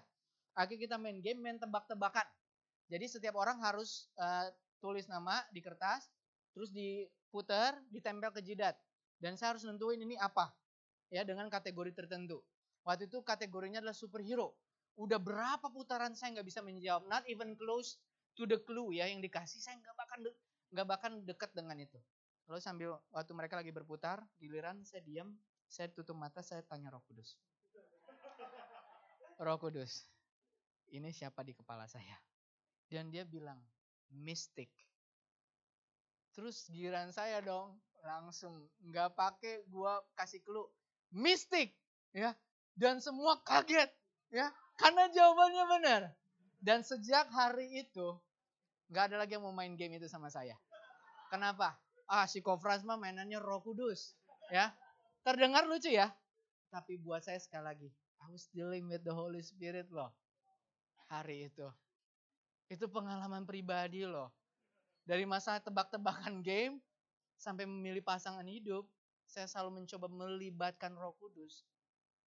Akhirnya 0.55 0.87
kita 0.87 0.95
main 0.99 1.19
game, 1.19 1.39
main 1.39 1.57
tebak-tebakan. 1.59 2.23
Jadi 2.91 3.05
setiap 3.07 3.39
orang 3.39 3.59
harus 3.63 4.11
uh, 4.19 4.51
tulis 4.83 5.07
nama 5.07 5.39
di 5.55 5.63
kertas, 5.63 6.11
terus 6.51 6.69
diputar, 6.69 7.79
ditempel 7.89 8.29
ke 8.35 8.43
jidat. 8.43 8.75
Dan 9.17 9.39
saya 9.39 9.55
harus 9.55 9.63
nentuin 9.63 9.99
ini 10.03 10.19
apa, 10.19 10.51
ya 11.07 11.23
dengan 11.23 11.47
kategori 11.47 11.95
tertentu. 11.95 12.43
Waktu 12.83 13.07
itu 13.07 13.23
kategorinya 13.23 13.79
adalah 13.79 13.95
superhero. 13.95 14.59
Udah 14.99 15.17
berapa 15.17 15.63
putaran 15.71 16.13
saya 16.13 16.35
nggak 16.37 16.47
bisa 16.47 16.59
menjawab, 16.59 17.07
not 17.07 17.23
even 17.31 17.55
close 17.55 17.97
to 18.35 18.43
the 18.43 18.59
clue 18.61 18.91
ya 18.91 19.07
yang 19.07 19.23
dikasih, 19.23 19.63
saya 19.63 19.79
nggak 19.79 19.95
bahkan 19.95 20.19
nggak 20.73 20.87
bahkan 20.89 21.11
dekat 21.23 21.49
dengan 21.55 21.79
itu. 21.79 21.97
Lalu 22.51 22.59
sambil 22.59 22.89
waktu 23.15 23.31
mereka 23.31 23.55
lagi 23.55 23.71
berputar, 23.71 24.19
giliran 24.37 24.83
saya 24.83 24.99
diam, 24.99 25.31
saya 25.71 25.87
tutup 25.89 26.19
mata, 26.19 26.43
saya 26.43 26.59
tanya 26.67 26.91
Roh 26.91 27.01
Kudus. 27.07 27.39
Roh 29.39 29.57
Kudus, 29.57 30.05
ini 30.91 31.15
siapa 31.15 31.41
di 31.41 31.55
kepala 31.55 31.87
saya? 31.87 32.19
Dan 32.93 33.09
dia 33.09 33.25
bilang, 33.25 33.57
mistik. 34.13 34.69
Terus 36.37 36.69
giliran 36.69 37.09
saya 37.09 37.41
dong, 37.41 37.81
langsung 38.05 38.69
nggak 38.85 39.17
pakai 39.17 39.65
gua 39.73 39.97
kasih 40.13 40.45
clue, 40.45 40.69
mistik, 41.09 41.73
ya. 42.13 42.37
Dan 42.77 43.01
semua 43.01 43.41
kaget, 43.41 43.89
ya, 44.29 44.53
karena 44.77 45.09
jawabannya 45.09 45.65
benar. 45.65 46.01
Dan 46.61 46.85
sejak 46.85 47.33
hari 47.33 47.81
itu, 47.81 48.13
nggak 48.93 49.09
ada 49.09 49.25
lagi 49.25 49.37
yang 49.37 49.45
mau 49.45 49.53
main 49.57 49.73
game 49.73 49.97
itu 49.97 50.05
sama 50.05 50.29
saya. 50.29 50.53
Kenapa? 51.33 51.73
ah 52.13 52.27
si 52.27 52.43
Kofrans 52.43 52.83
mah 52.83 52.99
mainannya 52.99 53.39
roh 53.39 53.63
kudus. 53.63 54.13
Ya, 54.51 54.75
terdengar 55.23 55.65
lucu 55.65 55.89
ya. 55.89 56.11
Tapi 56.69 57.01
buat 57.01 57.25
saya 57.25 57.41
sekali 57.41 57.65
lagi, 57.65 57.89
I 58.21 58.29
was 58.29 58.49
dealing 58.53 58.89
with 58.89 59.01
the 59.01 59.13
Holy 59.13 59.41
Spirit 59.41 59.89
loh. 59.89 60.13
Hari 61.09 61.49
itu. 61.49 61.67
Itu 62.71 62.87
pengalaman 62.91 63.43
pribadi 63.43 64.07
loh. 64.07 64.31
Dari 65.03 65.27
masa 65.27 65.59
tebak-tebakan 65.59 66.39
game 66.47 66.79
sampai 67.35 67.67
memilih 67.67 68.03
pasangan 68.03 68.45
hidup, 68.47 68.87
saya 69.27 69.47
selalu 69.47 69.83
mencoba 69.83 70.07
melibatkan 70.07 70.95
Roh 70.95 71.15
Kudus 71.19 71.67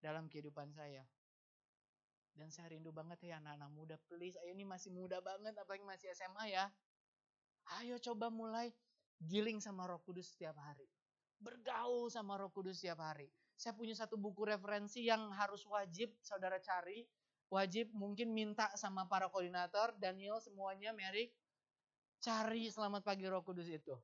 dalam 0.01 0.29
kehidupan 0.29 0.73
saya. 0.73 1.05
Dan 2.37 2.53
saya 2.53 2.77
rindu 2.77 2.93
banget 2.93 3.25
ya 3.25 3.41
anak-anak 3.41 3.71
muda, 3.73 3.97
please, 4.13 4.37
ayo 4.45 4.53
ini 4.53 4.69
masih 4.69 4.93
muda 4.93 5.25
banget, 5.25 5.57
apalagi 5.57 5.89
masih 5.89 6.13
SMA 6.13 6.53
ya. 6.53 6.69
Ayo 7.81 7.97
coba 7.97 8.29
mulai 8.29 8.77
dealing 9.17 9.57
sama 9.59 9.89
Roh 9.89 10.05
Kudus 10.05 10.37
setiap 10.37 10.61
hari. 10.61 10.85
Bergaul 11.41 12.13
sama 12.13 12.37
Roh 12.37 12.53
Kudus 12.53 12.85
setiap 12.85 13.01
hari. 13.01 13.33
Saya 13.57 13.73
punya 13.73 13.97
satu 13.97 14.21
buku 14.21 14.45
referensi 14.45 15.09
yang 15.09 15.33
harus 15.33 15.65
wajib 15.65 16.13
saudara 16.21 16.61
cari. 16.61 17.09
Wajib 17.47 17.95
mungkin 17.95 18.35
minta 18.35 18.67
sama 18.75 19.07
para 19.07 19.31
koordinator, 19.31 19.95
Daniel 20.03 20.43
semuanya, 20.43 20.91
Mary, 20.91 21.31
cari 22.19 22.67
selamat 22.67 23.07
pagi 23.07 23.25
Roh 23.31 23.43
Kudus 23.47 23.71
itu. 23.71 23.95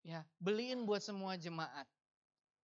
Ya, 0.00 0.24
beliin 0.40 0.88
buat 0.88 1.04
semua 1.04 1.36
jemaat. 1.36 1.84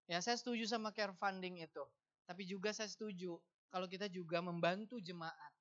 Ya, 0.09 0.19
saya 0.25 0.39
setuju 0.39 0.65
sama 0.65 0.89
care 0.89 1.13
funding 1.15 1.61
itu. 1.61 1.83
Tapi 2.25 2.47
juga 2.49 2.73
saya 2.73 2.89
setuju 2.89 3.37
kalau 3.69 3.85
kita 3.85 4.09
juga 4.09 4.41
membantu 4.41 4.97
jemaat. 4.97 5.53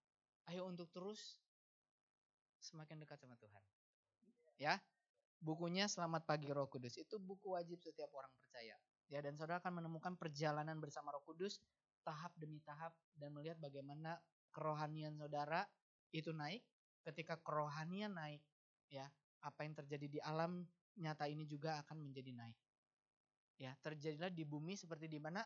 Ayo 0.48 0.66
untuk 0.66 0.88
terus 0.90 1.38
semakin 2.62 3.02
dekat 3.02 3.18
sama 3.20 3.36
Tuhan. 3.38 3.62
Ya, 4.56 4.78
Bukunya 5.42 5.90
Selamat 5.90 6.22
Pagi 6.22 6.46
Roh 6.54 6.70
Kudus. 6.70 6.94
Itu 6.94 7.18
buku 7.18 7.58
wajib 7.58 7.82
setiap 7.82 8.14
orang 8.14 8.30
percaya. 8.38 8.78
Ya, 9.10 9.18
dan 9.18 9.34
saudara 9.34 9.58
akan 9.58 9.82
menemukan 9.82 10.14
perjalanan 10.14 10.78
bersama 10.78 11.10
Roh 11.10 11.26
Kudus 11.26 11.58
tahap 12.02 12.34
demi 12.38 12.58
tahap 12.62 12.92
dan 13.16 13.32
melihat 13.34 13.58
bagaimana 13.58 14.18
kerohanian 14.52 15.16
saudara 15.16 15.64
itu 16.12 16.30
naik. 16.30 16.62
Ketika 17.02 17.34
kerohanian 17.42 18.14
naik, 18.14 18.38
ya, 18.86 19.10
apa 19.42 19.66
yang 19.66 19.74
terjadi 19.74 20.06
di 20.06 20.20
alam 20.22 20.62
nyata 20.98 21.26
ini 21.26 21.48
juga 21.48 21.82
akan 21.82 21.98
menjadi 21.98 22.30
naik. 22.30 22.58
Ya, 23.58 23.74
terjadilah 23.82 24.30
di 24.30 24.46
bumi 24.46 24.78
seperti 24.78 25.10
di 25.10 25.18
mana 25.18 25.42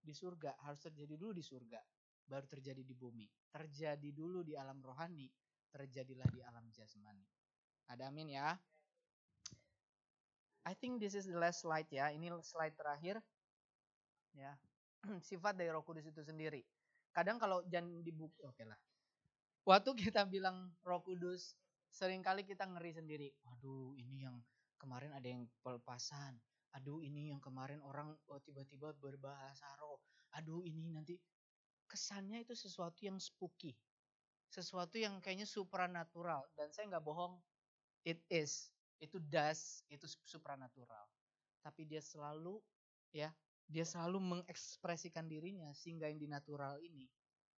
di 0.00 0.14
surga, 0.16 0.56
harus 0.64 0.80
terjadi 0.80 1.18
dulu 1.20 1.36
di 1.36 1.44
surga, 1.44 1.80
baru 2.24 2.46
terjadi 2.48 2.80
di 2.80 2.94
bumi. 2.96 3.28
Terjadi 3.52 4.08
dulu 4.14 4.40
di 4.40 4.56
alam 4.56 4.80
rohani, 4.80 5.28
terjadilah 5.68 6.28
di 6.32 6.40
alam 6.40 6.64
jasmani. 6.72 7.26
Ada 7.92 8.08
amin 8.08 8.28
ya. 8.32 8.56
I 10.66 10.74
think 10.74 10.98
this 10.98 11.14
is 11.14 11.30
the 11.30 11.38
last 11.38 11.62
slide 11.62 11.86
ya. 11.94 12.10
Ini 12.10 12.32
slide 12.42 12.74
terakhir. 12.74 13.22
Ya. 14.34 14.58
Sifat 15.28 15.56
dari 15.56 15.70
Roh 15.70 15.86
Kudus 15.86 16.06
itu 16.06 16.22
sendiri. 16.22 16.62
Kadang 17.14 17.40
kalau 17.40 17.64
jangan 17.70 18.02
dibuka, 18.04 18.36
oke 18.44 18.54
okay 18.54 18.66
lah. 18.68 18.78
Waktu 19.66 19.90
kita 20.10 20.26
bilang 20.28 20.74
Roh 20.82 21.00
Kudus, 21.02 21.56
sering 21.88 22.20
kali 22.20 22.44
kita 22.44 22.66
ngeri 22.66 22.92
sendiri. 22.92 23.28
Waduh, 23.46 23.96
ini 23.96 24.26
yang 24.26 24.36
kemarin 24.76 25.14
ada 25.16 25.26
yang 25.26 25.48
pelepasan. 25.64 26.36
Aduh, 26.76 27.00
ini 27.00 27.32
yang 27.32 27.40
kemarin 27.40 27.80
orang 27.80 28.12
oh, 28.28 28.40
tiba-tiba 28.44 28.92
berbahasa 29.00 29.64
roh. 29.80 29.96
Aduh, 30.36 30.60
ini 30.68 30.92
nanti 30.92 31.16
kesannya 31.88 32.44
itu 32.44 32.52
sesuatu 32.52 33.00
yang 33.00 33.16
spooky. 33.16 33.72
Sesuatu 34.52 35.00
yang 35.00 35.16
kayaknya 35.24 35.48
supranatural. 35.48 36.44
Dan 36.52 36.68
saya 36.76 36.92
nggak 36.92 37.04
bohong, 37.06 37.40
it 38.04 38.20
is 38.28 38.76
itu 39.00 39.20
das, 39.28 39.84
itu 39.92 40.04
supranatural. 40.24 41.04
Tapi 41.60 41.84
dia 41.84 42.00
selalu 42.00 42.60
ya, 43.12 43.32
dia 43.66 43.82
selalu 43.82 44.22
mengekspresikan 44.22 45.26
dirinya 45.26 45.74
sehingga 45.74 46.06
yang 46.06 46.22
di 46.22 46.30
natural 46.30 46.78
ini 46.78 47.06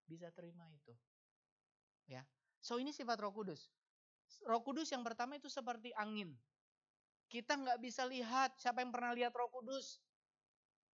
bisa 0.07 0.31
terima 0.31 0.63
itu. 0.71 0.95
Ya. 2.07 2.23
So 2.63 2.79
ini 2.79 2.95
sifat 2.95 3.19
Roh 3.19 3.35
Kudus. 3.35 3.67
Roh 4.47 4.63
Kudus 4.63 4.87
yang 4.91 5.03
pertama 5.03 5.35
itu 5.35 5.51
seperti 5.51 5.91
angin. 5.99 6.31
Kita 7.27 7.59
nggak 7.59 7.83
bisa 7.83 8.07
lihat 8.07 8.55
siapa 8.55 8.79
yang 8.79 8.95
pernah 8.95 9.11
lihat 9.11 9.35
Roh 9.35 9.51
Kudus. 9.51 9.99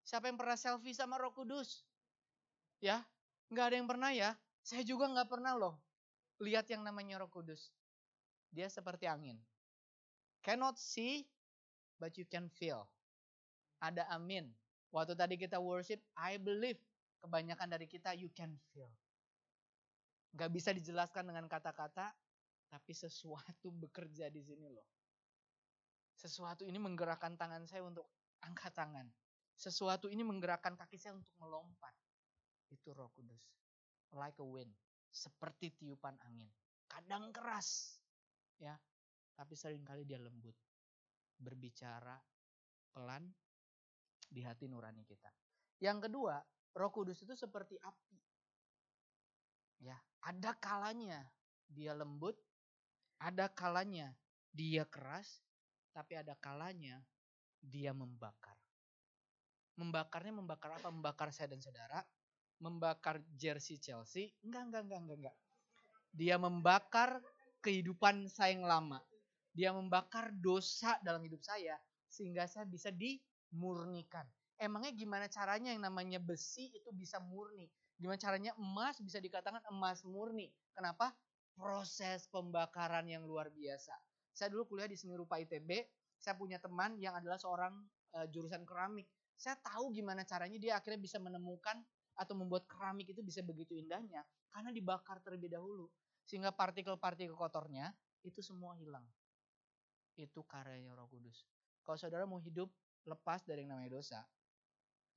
Siapa 0.03 0.33
yang 0.33 0.41
pernah 0.41 0.57
selfie 0.57 0.97
sama 0.97 1.21
Roh 1.21 1.37
Kudus? 1.37 1.85
Ya, 2.81 3.05
nggak 3.53 3.65
ada 3.69 3.77
yang 3.77 3.89
pernah 3.89 4.11
ya. 4.11 4.33
Saya 4.65 4.83
juga 4.83 5.07
nggak 5.13 5.29
pernah 5.29 5.55
loh 5.55 5.77
lihat 6.43 6.67
yang 6.73 6.83
namanya 6.83 7.23
Roh 7.23 7.31
Kudus. 7.31 7.71
Dia 8.51 8.67
seperti 8.67 9.07
angin. 9.07 9.39
Cannot 10.43 10.77
see, 10.77 11.23
but 12.03 12.19
you 12.19 12.27
can 12.27 12.51
feel. 12.51 12.91
Ada 13.79 14.11
amin. 14.11 14.51
Waktu 14.93 15.17
tadi 15.17 15.35
kita 15.41 15.57
worship, 15.59 15.99
I 16.21 16.37
believe. 16.37 16.79
Kebanyakan 17.23 17.71
dari 17.73 17.89
kita, 17.89 18.13
you 18.13 18.29
can 18.35 18.53
feel. 18.71 18.91
Gak 20.37 20.53
bisa 20.53 20.75
dijelaskan 20.75 21.33
dengan 21.33 21.49
kata-kata, 21.49 22.13
tapi 22.69 22.93
sesuatu 22.93 23.73
bekerja 23.73 24.29
di 24.29 24.43
sini 24.45 24.69
loh. 24.69 24.85
Sesuatu 26.13 26.69
ini 26.69 26.77
menggerakkan 26.77 27.35
tangan 27.35 27.65
saya 27.65 27.83
untuk 27.83 28.07
angkat 28.45 28.75
tangan. 28.77 29.09
Sesuatu 29.57 30.13
ini 30.13 30.23
menggerakkan 30.23 30.77
kaki 30.77 31.01
saya 31.01 31.17
untuk 31.17 31.33
melompat. 31.41 31.95
Itu 32.69 32.93
roh 32.93 33.11
kudus. 33.17 33.49
Like 34.13 34.39
a 34.41 34.47
wind. 34.47 34.73
Seperti 35.09 35.73
tiupan 35.77 36.17
angin. 36.27 36.49
Kadang 36.89 37.33
keras. 37.33 37.99
ya 38.63 38.79
tapi 39.37 39.59
sering 39.59 39.83
kali 39.83 40.07
dia 40.07 40.21
lembut. 40.21 40.55
berbicara 41.43 42.15
pelan 42.95 43.27
di 44.33 44.41
hati 44.41 44.65
nurani 44.65 45.05
kita. 45.05 45.29
Yang 45.85 46.09
kedua, 46.09 46.41
Roh 46.73 46.91
Kudus 46.91 47.21
itu 47.21 47.37
seperti 47.37 47.77
api. 47.77 48.17
Ya, 49.85 49.99
ada 50.25 50.57
kalanya 50.57 51.21
dia 51.69 51.93
lembut, 51.93 52.39
ada 53.21 53.53
kalanya 53.53 54.17
dia 54.55 54.89
keras, 54.89 55.45
tapi 55.93 56.17
ada 56.17 56.33
kalanya 56.41 57.05
dia 57.61 57.93
membakar. 57.93 58.57
Membakarnya 59.77 60.33
membakar 60.33 60.81
apa? 60.81 60.89
Membakar 60.89 61.29
saya 61.33 61.53
dan 61.53 61.61
saudara, 61.61 62.01
membakar 62.61 63.21
jersey 63.37 63.77
Chelsea. 63.77 64.33
Enggak, 64.47 64.71
enggak, 64.71 64.83
enggak, 64.87 65.01
enggak, 65.01 65.19
enggak. 65.19 65.37
Dia 66.13 66.37
membakar 66.37 67.11
kehidupan 67.65 68.29
saya 68.29 68.55
yang 68.55 68.69
lama. 68.69 69.01
Dia 69.53 69.73
membakar 69.73 70.33
dosa 70.33 70.97
dalam 71.05 71.21
hidup 71.25 71.41
saya 71.45 71.77
sehingga 72.09 72.45
saya 72.45 72.69
bisa 72.69 72.93
dimurnikan. 73.53 74.25
Emangnya 74.57 74.97
gimana 74.97 75.29
caranya 75.29 75.77
yang 75.77 75.85
namanya 75.85 76.17
besi 76.17 76.73
itu 76.73 76.89
bisa 76.97 77.21
murni? 77.21 77.69
Gimana 78.01 78.17
caranya 78.17 78.57
emas 78.57 78.97
bisa 79.05 79.21
dikatakan 79.21 79.61
emas 79.69 80.01
murni? 80.09 80.49
Kenapa? 80.73 81.13
Proses 81.53 82.25
pembakaran 82.33 83.05
yang 83.05 83.29
luar 83.29 83.53
biasa. 83.53 83.93
Saya 84.33 84.49
dulu 84.49 84.73
kuliah 84.73 84.89
di 84.89 84.97
seni 84.97 85.13
rupa 85.13 85.37
ITB, 85.37 85.69
saya 86.17 86.33
punya 86.33 86.57
teman 86.57 86.97
yang 86.97 87.13
adalah 87.13 87.37
seorang 87.37 87.77
uh, 88.17 88.25
jurusan 88.33 88.65
keramik. 88.65 89.05
Saya 89.37 89.61
tahu 89.61 89.93
gimana 89.93 90.25
caranya 90.25 90.57
dia 90.57 90.81
akhirnya 90.81 91.03
bisa 91.03 91.21
menemukan 91.21 91.77
atau 92.17 92.33
membuat 92.33 92.65
keramik 92.65 93.13
itu 93.13 93.21
bisa 93.21 93.45
begitu 93.45 93.77
indahnya 93.77 94.25
karena 94.53 94.69
dibakar 94.73 95.21
terlebih 95.25 95.53
dahulu 95.53 95.89
sehingga 96.29 96.53
partikel-partikel 96.53 97.35
kotornya 97.37 97.93
itu 98.23 98.41
semua 98.41 98.79
hilang. 98.79 99.05
Itu 100.17 100.45
karyanya 100.47 100.95
Roh 100.95 101.11
Kudus. 101.11 101.45
Kalau 101.83 101.99
saudara 101.99 102.25
mau 102.25 102.39
hidup 102.39 102.71
lepas 103.07 103.43
dari 103.43 103.67
yang 103.67 103.75
namanya 103.75 103.99
dosa, 103.99 104.21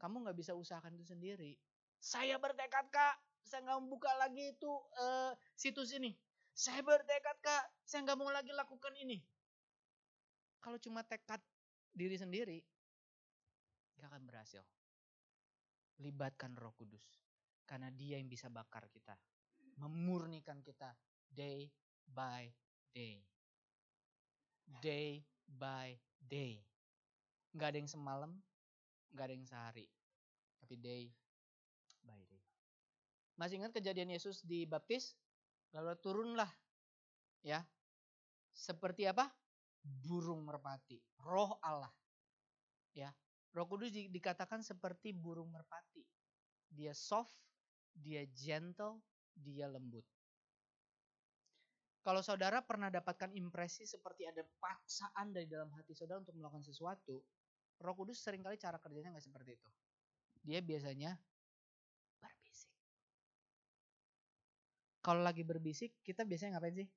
kamu 0.02 0.26
nggak 0.28 0.38
bisa 0.38 0.52
usahakan 0.54 0.96
itu 0.98 1.06
sendiri. 1.08 1.56
Saya 2.02 2.38
bertekad 2.38 2.92
kak, 2.92 3.16
saya 3.46 3.66
nggak 3.66 3.80
membuka 3.82 4.12
lagi 4.18 4.54
itu 4.54 4.70
uh, 5.00 5.32
situs 5.58 5.94
ini. 5.96 6.14
Saya 6.56 6.82
bertekad 6.82 7.38
kak, 7.42 7.64
saya 7.84 8.06
nggak 8.06 8.20
mau 8.20 8.32
lagi 8.32 8.52
lakukan 8.52 8.94
ini. 9.02 9.20
Kalau 10.62 10.82
cuma 10.82 11.06
tekad 11.06 11.42
diri 11.94 12.18
sendiri, 12.18 12.60
nggak 13.98 14.10
akan 14.10 14.24
berhasil. 14.26 14.64
Libatkan 16.02 16.58
Roh 16.60 16.76
Kudus, 16.76 17.06
karena 17.64 17.88
Dia 17.94 18.20
yang 18.20 18.28
bisa 18.28 18.52
bakar 18.52 18.92
kita, 18.92 19.16
memurnikan 19.80 20.60
kita 20.60 20.92
day 21.32 21.72
by 22.04 22.52
day, 22.92 23.24
day 24.84 25.24
by 25.48 25.96
day. 26.20 26.75
Nggak 27.56 27.68
ada 27.72 27.78
yang 27.80 27.92
semalam, 27.92 28.32
nggak 29.16 29.26
ada 29.26 29.34
yang 29.34 29.48
sehari, 29.48 29.88
tapi 30.60 30.76
day 30.76 31.08
by 32.04 32.20
day. 32.28 32.44
Masih 33.40 33.60
ingat 33.60 33.72
kejadian 33.72 34.12
Yesus 34.12 34.44
di 34.44 34.68
baptis? 34.68 35.16
Lalu 35.72 35.96
turunlah, 36.00 36.52
ya, 37.44 37.64
seperti 38.52 39.08
apa? 39.08 39.28
Burung 39.84 40.44
merpati, 40.44 41.00
roh 41.24 41.60
Allah. 41.64 41.92
Ya, 42.96 43.12
Roh 43.56 43.68
Kudus 43.72 43.96
di, 43.96 44.12
dikatakan 44.12 44.60
seperti 44.60 45.16
burung 45.16 45.48
merpati. 45.48 46.04
Dia 46.68 46.92
soft, 46.92 47.40
dia 47.96 48.28
gentle, 48.36 49.00
dia 49.32 49.72
lembut. 49.72 50.04
Kalau 52.04 52.20
saudara 52.22 52.62
pernah 52.62 52.92
dapatkan 52.92 53.32
impresi 53.34 53.88
seperti 53.88 54.28
ada 54.28 54.44
paksaan 54.60 55.32
dari 55.32 55.48
dalam 55.50 55.72
hati 55.74 55.96
saudara 55.96 56.22
untuk 56.22 56.36
melakukan 56.38 56.68
sesuatu, 56.68 57.24
Roh 57.82 57.96
Kudus 57.96 58.20
sering 58.22 58.42
kali 58.42 58.56
cara 58.56 58.80
kerjanya 58.80 59.16
nggak 59.16 59.26
seperti 59.26 59.60
itu. 59.60 59.70
Dia 60.46 60.60
biasanya 60.62 61.18
berbisik. 62.22 62.72
Kalau 65.02 65.22
lagi 65.22 65.44
berbisik, 65.46 65.92
kita 66.02 66.26
biasanya 66.26 66.58
ngapain 66.58 66.76
sih? 66.86 66.90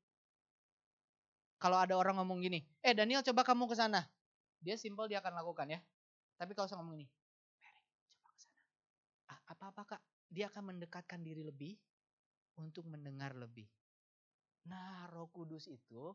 Kalau 1.58 1.74
ada 1.82 1.98
orang 1.98 2.22
ngomong 2.22 2.38
gini, 2.38 2.62
eh 2.86 2.94
Daniel 2.94 3.24
coba 3.26 3.42
kamu 3.42 3.66
ke 3.66 3.74
sana. 3.74 4.06
Dia 4.62 4.78
simpel 4.78 5.10
dia 5.10 5.18
akan 5.18 5.34
lakukan 5.42 5.66
ya. 5.74 5.80
Tapi 6.38 6.54
kalau 6.54 6.70
saya 6.70 6.78
ngomong 6.78 7.02
gini, 7.02 7.08
Mary 7.58 7.82
coba 8.14 8.30
ke 8.30 8.40
sana. 8.40 8.60
Ah, 9.34 9.40
apa-apa 9.50 9.82
kak? 9.96 10.02
Dia 10.30 10.46
akan 10.52 10.74
mendekatkan 10.74 11.18
diri 11.26 11.42
lebih 11.42 11.74
untuk 12.62 12.86
mendengar 12.86 13.34
lebih. 13.34 13.66
Nah 14.70 15.10
roh 15.10 15.26
kudus 15.34 15.66
itu, 15.66 16.14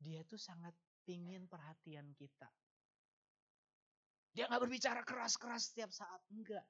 dia 0.00 0.24
tuh 0.24 0.40
sangat 0.40 0.72
pingin 1.04 1.44
perhatian 1.48 2.12
kita. 2.16 2.48
Dia 4.36 4.52
nggak 4.52 4.68
berbicara 4.68 5.00
keras-keras 5.00 5.72
setiap 5.72 5.88
saat, 5.88 6.20
enggak. 6.28 6.68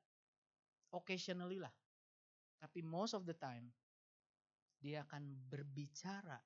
Occasionally 0.95 1.59
lah. 1.59 1.75
Tapi 2.63 2.79
most 2.87 3.19
of 3.19 3.27
the 3.27 3.35
time 3.35 3.75
dia 4.79 5.03
akan 5.03 5.35
berbicara 5.51 6.39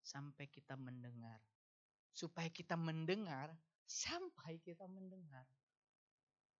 sampai 0.00 0.48
kita 0.48 0.72
mendengar. 0.80 1.36
Supaya 2.16 2.48
kita 2.48 2.80
mendengar 2.80 3.52
sampai 3.84 4.56
kita 4.64 4.88
mendengar. 4.88 5.44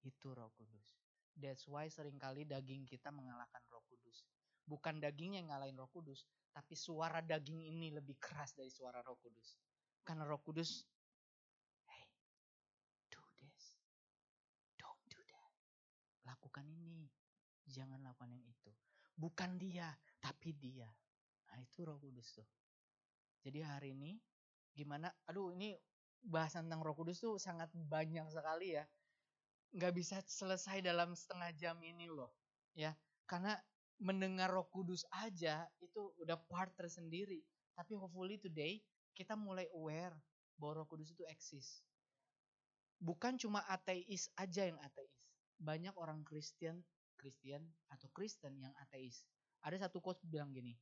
Itu 0.04 0.36
Roh 0.36 0.52
Kudus. 0.52 1.00
That's 1.32 1.64
why 1.64 1.88
sering 1.88 2.20
kali 2.20 2.44
daging 2.44 2.84
kita 2.84 3.08
mengalahkan 3.08 3.64
Roh 3.72 3.80
Kudus. 3.88 4.28
Bukan 4.68 5.00
daging 5.00 5.40
yang 5.40 5.48
ngalahin 5.48 5.80
Roh 5.80 5.88
Kudus, 5.88 6.28
tapi 6.52 6.76
suara 6.76 7.24
daging 7.24 7.72
ini 7.72 7.88
lebih 7.88 8.20
keras 8.20 8.52
dari 8.52 8.68
suara 8.68 9.00
Roh 9.00 9.16
Kudus. 9.16 9.56
Karena 10.04 10.28
Roh 10.28 10.44
Kudus 10.44 10.84
lakukan 16.52 16.68
ini, 16.68 17.08
jangan 17.64 17.96
lakukan 18.04 18.28
yang 18.28 18.44
itu. 18.44 18.68
Bukan 19.16 19.56
dia, 19.56 19.88
tapi 20.20 20.52
dia. 20.52 20.84
Nah 21.48 21.56
itu 21.64 21.80
roh 21.80 21.96
kudus 21.96 22.36
tuh. 22.36 22.44
Jadi 23.40 23.64
hari 23.64 23.96
ini 23.96 24.20
gimana, 24.76 25.08
aduh 25.24 25.48
ini 25.56 25.72
bahasan 26.20 26.68
tentang 26.68 26.84
roh 26.84 26.92
kudus 26.92 27.24
tuh 27.24 27.40
sangat 27.40 27.72
banyak 27.72 28.28
sekali 28.28 28.76
ya. 28.76 28.84
Nggak 29.72 29.92
bisa 29.96 30.20
selesai 30.28 30.84
dalam 30.84 31.16
setengah 31.16 31.56
jam 31.56 31.80
ini 31.80 32.04
loh. 32.12 32.36
ya 32.76 32.92
Karena 33.24 33.56
mendengar 33.96 34.52
roh 34.52 34.68
kudus 34.68 35.08
aja 35.24 35.64
itu 35.80 36.12
udah 36.20 36.36
part 36.52 36.76
tersendiri. 36.76 37.40
Tapi 37.72 37.96
hopefully 37.96 38.36
today 38.36 38.76
kita 39.16 39.40
mulai 39.40 39.64
aware 39.72 40.12
bahwa 40.60 40.84
roh 40.84 40.88
kudus 40.92 41.16
itu 41.16 41.24
eksis. 41.32 41.80
Bukan 43.00 43.40
cuma 43.40 43.64
ateis 43.72 44.28
aja 44.36 44.68
yang 44.68 44.76
ateis 44.84 45.21
banyak 45.62 45.94
orang 45.94 46.26
Kristen, 46.26 46.82
Kristen 47.14 47.62
atau 47.94 48.10
Kristen 48.10 48.58
yang 48.58 48.74
ateis. 48.82 49.22
Ada 49.62 49.86
satu 49.86 50.02
quote 50.02 50.18
bilang 50.26 50.50
gini, 50.50 50.74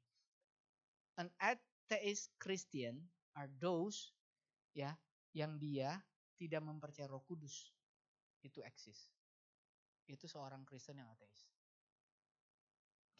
an 1.20 1.28
atheist 1.36 2.32
Christian 2.40 2.96
are 3.36 3.52
those 3.60 4.16
ya 4.72 4.96
yang 5.36 5.60
dia 5.60 6.00
tidak 6.40 6.64
mempercayai 6.64 7.12
Roh 7.12 7.20
Kudus 7.28 7.76
itu 8.40 8.64
eksis. 8.64 9.12
Itu 10.08 10.24
seorang 10.24 10.64
Kristen 10.64 10.96
yang 10.96 11.12
ateis. 11.12 11.44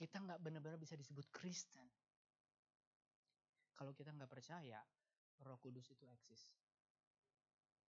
Kita 0.01 0.17
nggak 0.17 0.41
benar-benar 0.41 0.81
bisa 0.81 0.97
disebut 0.97 1.29
Kristen 1.29 1.85
kalau 3.77 3.93
kita 3.93 4.17
nggak 4.17 4.33
percaya 4.33 4.81
Roh 5.45 5.61
Kudus 5.61 5.93
itu 5.93 6.09
eksis. 6.09 6.57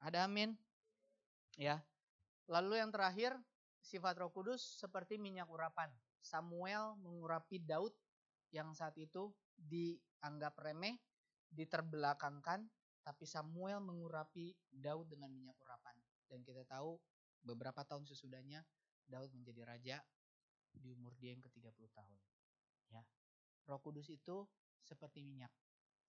Ada 0.05 0.29
amin? 0.29 0.53
Ya. 1.57 1.81
Lalu 2.51 2.83
yang 2.83 2.91
terakhir, 2.91 3.37
sifat 3.83 4.15
Roh 4.23 4.31
Kudus 4.31 4.63
seperti 4.79 5.19
minyak 5.19 5.51
urapan. 5.51 5.91
Samuel 6.23 6.95
mengurapi 7.03 7.59
Daud 7.59 7.91
yang 8.55 8.71
saat 8.79 8.95
itu 8.95 9.35
dianggap 9.59 10.55
remeh, 10.63 10.97
diterbelakangkan, 11.51 12.63
tapi 13.03 13.25
Samuel 13.27 13.83
mengurapi 13.83 14.55
Daud 14.71 15.11
dengan 15.11 15.35
minyak 15.35 15.59
urapan. 15.59 15.99
Dan 16.31 16.47
kita 16.47 16.63
tahu 16.65 16.97
beberapa 17.43 17.83
tahun 17.83 18.07
sesudahnya 18.07 18.63
Daud 19.11 19.35
menjadi 19.35 19.67
raja 19.67 19.97
di 20.73 20.95
umur 20.95 21.13
dia 21.19 21.35
yang 21.35 21.43
ke-30 21.43 21.91
tahun. 21.93 22.19
Ya. 22.95 23.03
Roh 23.67 23.83
Kudus 23.83 24.09
itu 24.09 24.47
seperti 24.87 25.27
minyak. 25.27 25.51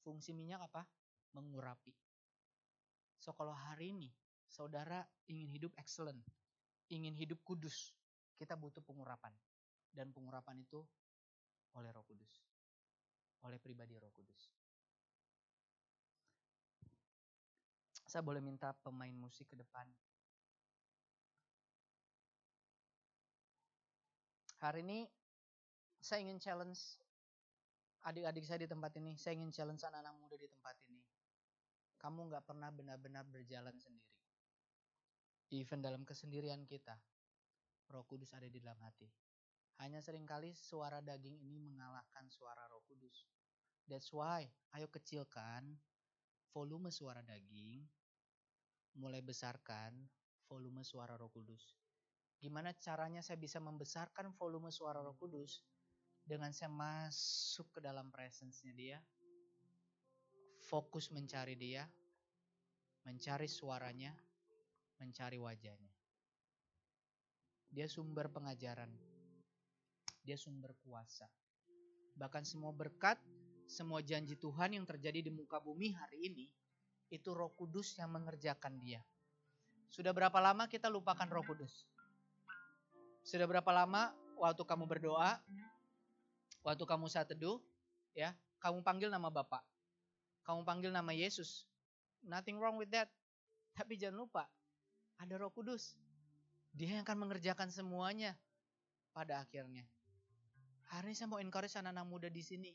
Fungsi 0.06 0.32
minyak 0.32 0.70
apa? 0.70 0.86
Mengurapi. 1.34 1.92
So 3.18 3.34
kalau 3.34 3.56
hari 3.56 3.96
ini 3.96 4.14
saudara 4.46 5.02
ingin 5.26 5.50
hidup 5.50 5.72
excellent, 5.80 6.22
ingin 6.94 7.18
hidup 7.18 7.42
kudus, 7.42 7.92
kita 8.38 8.54
butuh 8.54 8.86
pengurapan. 8.86 9.34
Dan 9.94 10.10
pengurapan 10.10 10.62
itu 10.62 10.82
oleh 11.78 11.90
Roh 11.94 12.06
Kudus. 12.06 12.46
Oleh 13.46 13.62
pribadi 13.62 13.98
Roh 13.98 14.14
Kudus. 14.14 14.54
Saya 18.06 18.22
boleh 18.22 18.42
minta 18.42 18.74
pemain 18.86 19.14
musik 19.14 19.50
ke 19.50 19.58
depan. 19.58 19.90
Hari 24.62 24.86
ini 24.86 25.10
saya 25.98 26.24
ingin 26.24 26.38
challenge 26.40 27.02
adik-adik 28.06 28.46
saya 28.46 28.64
di 28.64 28.70
tempat 28.70 28.94
ini. 29.02 29.18
Saya 29.18 29.36
ingin 29.42 29.50
challenge 29.50 29.82
anak-anak 29.82 30.14
muda 30.22 30.38
di 30.38 30.50
tempat 30.50 30.78
ini. 30.90 31.02
kamu 32.04 32.28
nggak 32.28 32.44
pernah 32.44 32.68
benar-benar 32.68 33.24
berjalan 33.32 33.72
sendiri. 33.80 34.23
Even 35.54 35.86
dalam 35.86 36.02
kesendirian 36.02 36.66
kita, 36.66 36.98
Roh 37.94 38.02
Kudus 38.10 38.34
ada 38.34 38.50
di 38.50 38.58
dalam 38.58 38.82
hati. 38.82 39.06
Hanya 39.86 40.02
sering 40.02 40.26
kali 40.26 40.50
suara 40.58 40.98
daging 40.98 41.38
ini 41.46 41.62
mengalahkan 41.62 42.26
suara 42.26 42.66
Roh 42.74 42.82
Kudus. 42.90 43.30
That's 43.86 44.10
why, 44.10 44.50
ayo 44.74 44.90
kecilkan 44.90 45.78
volume 46.50 46.90
suara 46.90 47.22
daging, 47.22 47.86
mulai 48.98 49.22
besarkan 49.22 49.94
volume 50.50 50.82
suara 50.82 51.22
Roh 51.22 51.30
Kudus. 51.30 51.78
Gimana 52.42 52.74
caranya 52.74 53.22
saya 53.22 53.38
bisa 53.38 53.62
membesarkan 53.62 54.34
volume 54.34 54.74
suara 54.74 55.06
Roh 55.06 55.14
Kudus? 55.22 55.62
Dengan 56.26 56.50
saya 56.50 56.74
masuk 56.74 57.78
ke 57.78 57.80
dalam 57.84 58.10
presence-nya 58.10 58.74
dia, 58.74 58.98
fokus 60.66 61.14
mencari 61.14 61.54
dia, 61.54 61.86
mencari 63.06 63.46
suaranya, 63.46 64.16
mencari 65.02 65.38
wajahnya. 65.42 65.94
Dia 67.74 67.90
sumber 67.90 68.30
pengajaran. 68.30 68.90
Dia 70.22 70.38
sumber 70.38 70.78
kuasa. 70.86 71.26
Bahkan 72.14 72.46
semua 72.46 72.70
berkat, 72.70 73.18
semua 73.66 74.06
janji 74.06 74.38
Tuhan 74.38 74.78
yang 74.78 74.86
terjadi 74.86 75.26
di 75.26 75.32
muka 75.34 75.58
bumi 75.58 75.90
hari 75.98 76.30
ini, 76.30 76.46
itu 77.10 77.34
roh 77.34 77.50
kudus 77.58 77.98
yang 77.98 78.14
mengerjakan 78.14 78.78
dia. 78.78 79.02
Sudah 79.90 80.14
berapa 80.14 80.38
lama 80.38 80.70
kita 80.70 80.90
lupakan 80.90 81.26
roh 81.30 81.46
kudus? 81.46 81.86
Sudah 83.26 83.50
berapa 83.50 83.70
lama 83.74 84.14
waktu 84.38 84.62
kamu 84.66 84.86
berdoa, 84.86 85.42
waktu 86.62 86.84
kamu 86.86 87.06
saat 87.10 87.30
teduh, 87.30 87.58
ya, 88.14 88.34
kamu 88.62 88.86
panggil 88.86 89.10
nama 89.10 89.34
Bapak. 89.34 89.62
Kamu 90.44 90.62
panggil 90.68 90.92
nama 90.92 91.10
Yesus. 91.16 91.66
Nothing 92.24 92.60
wrong 92.60 92.78
with 92.78 92.92
that. 92.92 93.10
Tapi 93.74 93.98
jangan 93.98 94.24
lupa, 94.28 94.44
ada 95.20 95.36
Roh 95.38 95.52
Kudus. 95.54 95.98
Dia 96.74 96.98
yang 96.98 97.06
akan 97.06 97.28
mengerjakan 97.28 97.70
semuanya 97.70 98.34
pada 99.14 99.42
akhirnya. 99.42 99.86
Hari 100.90 101.14
ini 101.14 101.18
saya 101.18 101.30
mau 101.30 101.42
encourage 101.42 101.78
anak-anak 101.78 102.06
muda 102.06 102.30
di 102.30 102.42
sini. 102.42 102.72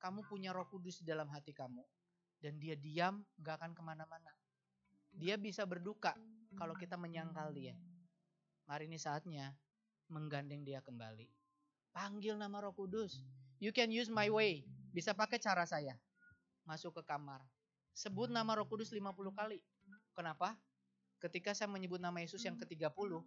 Kamu 0.00 0.24
punya 0.26 0.50
Roh 0.50 0.66
Kudus 0.66 1.00
di 1.00 1.06
dalam 1.06 1.30
hati 1.30 1.54
kamu, 1.54 1.84
dan 2.42 2.58
dia 2.58 2.74
diam, 2.74 3.22
gak 3.38 3.62
akan 3.62 3.70
ke 3.70 3.82
mana-mana. 3.86 4.32
Dia 5.14 5.38
bisa 5.38 5.62
berduka 5.62 6.16
kalau 6.58 6.74
kita 6.74 6.98
menyangkal 6.98 7.54
dia. 7.54 7.76
Mari 8.66 8.90
ini 8.90 8.98
saatnya 8.98 9.54
menggandeng 10.10 10.66
dia 10.66 10.82
kembali. 10.82 11.28
Panggil 11.92 12.34
nama 12.34 12.58
Roh 12.64 12.74
Kudus. 12.74 13.20
You 13.62 13.70
can 13.70 13.92
use 13.92 14.10
my 14.10 14.26
way. 14.32 14.64
Bisa 14.90 15.14
pakai 15.14 15.38
cara 15.38 15.62
saya. 15.68 15.94
Masuk 16.66 16.98
ke 16.98 17.02
kamar. 17.06 17.44
Sebut 17.92 18.32
nama 18.32 18.56
Roh 18.56 18.66
Kudus 18.66 18.90
50 18.90 19.12
kali. 19.36 19.60
Kenapa? 20.16 20.56
Ketika 21.22 21.54
saya 21.54 21.70
menyebut 21.70 22.02
nama 22.02 22.18
Yesus 22.18 22.42
yang 22.42 22.58
ke-30, 22.58 23.22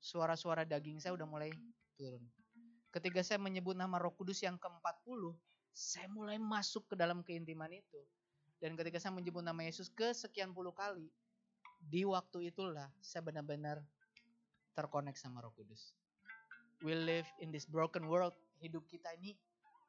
suara-suara 0.00 0.64
daging 0.64 1.04
saya 1.04 1.12
udah 1.12 1.28
mulai 1.28 1.52
turun. 2.00 2.24
Ketika 2.88 3.20
saya 3.20 3.36
menyebut 3.36 3.76
nama 3.76 4.00
Roh 4.00 4.16
Kudus 4.16 4.40
yang 4.40 4.56
ke-40, 4.56 5.36
saya 5.76 6.08
mulai 6.08 6.40
masuk 6.40 6.88
ke 6.88 6.94
dalam 6.96 7.20
keintiman 7.20 7.68
itu. 7.68 8.00
Dan 8.56 8.72
ketika 8.72 8.96
saya 8.96 9.12
menyebut 9.12 9.44
nama 9.44 9.60
Yesus 9.60 9.92
ke 9.92 10.16
sekian 10.16 10.56
puluh 10.56 10.72
kali, 10.72 11.12
di 11.80 12.08
waktu 12.08 12.52
itulah 12.52 12.88
saya 13.04 13.20
benar-benar 13.20 13.84
terkonek 14.72 15.20
sama 15.20 15.44
Roh 15.44 15.52
Kudus. 15.52 15.92
We 16.80 16.96
live 16.96 17.28
in 17.44 17.52
this 17.52 17.68
broken 17.68 18.08
world. 18.08 18.32
Hidup 18.64 18.88
kita 18.88 19.12
ini 19.20 19.36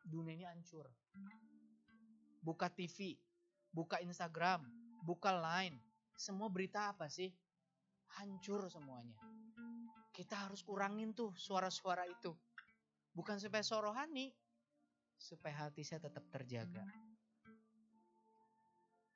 dunia 0.04 0.36
ini 0.36 0.44
hancur. 0.48 0.88
Buka 2.44 2.68
TV, 2.68 3.16
buka 3.72 4.04
Instagram, 4.04 4.68
buka 5.04 5.32
Line. 5.32 5.80
Semua 6.22 6.54
berita 6.54 6.94
apa 6.94 7.10
sih? 7.10 7.34
Hancur 8.22 8.70
semuanya. 8.70 9.18
Kita 10.14 10.46
harus 10.46 10.62
kurangin 10.62 11.18
tuh 11.18 11.34
suara-suara 11.34 12.06
itu. 12.06 12.30
Bukan 13.18 13.42
supaya 13.42 13.66
sorohani, 13.66 14.30
supaya 15.18 15.66
hati 15.66 15.82
saya 15.82 16.06
tetap 16.06 16.22
terjaga. 16.30 16.86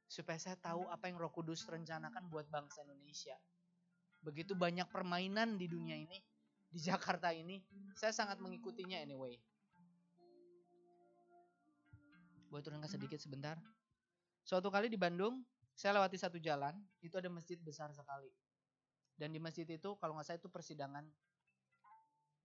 Supaya 0.09 0.41
saya 0.41 0.57
tahu 0.57 0.89
apa 0.89 1.05
yang 1.05 1.21
Roh 1.21 1.29
Kudus 1.29 1.69
rencanakan 1.69 2.25
buat 2.25 2.49
bangsa 2.49 2.81
Indonesia. 2.81 3.37
Begitu 4.25 4.57
banyak 4.57 4.89
permainan 4.89 5.61
di 5.61 5.69
dunia 5.69 5.93
ini, 5.93 6.17
di 6.73 6.81
Jakarta 6.81 7.29
ini, 7.29 7.61
saya 7.93 8.17
sangat 8.17 8.41
mengikutinya 8.41 8.97
anyway. 8.97 9.37
Boleh 12.49 12.65
turunkan 12.65 12.89
sedikit 12.89 13.21
sebentar. 13.21 13.61
Suatu 14.41 14.73
kali 14.73 14.89
di 14.89 14.97
Bandung, 14.97 15.45
saya 15.75 15.99
lewati 15.99 16.15
satu 16.15 16.39
jalan, 16.39 16.73
itu 17.03 17.15
ada 17.19 17.27
masjid 17.27 17.59
besar 17.59 17.91
sekali. 17.91 18.31
Dan 19.15 19.31
di 19.31 19.39
masjid 19.39 19.67
itu, 19.67 19.95
kalau 19.99 20.15
nggak 20.15 20.27
salah 20.27 20.39
itu 20.39 20.49
persidangan, 20.51 21.03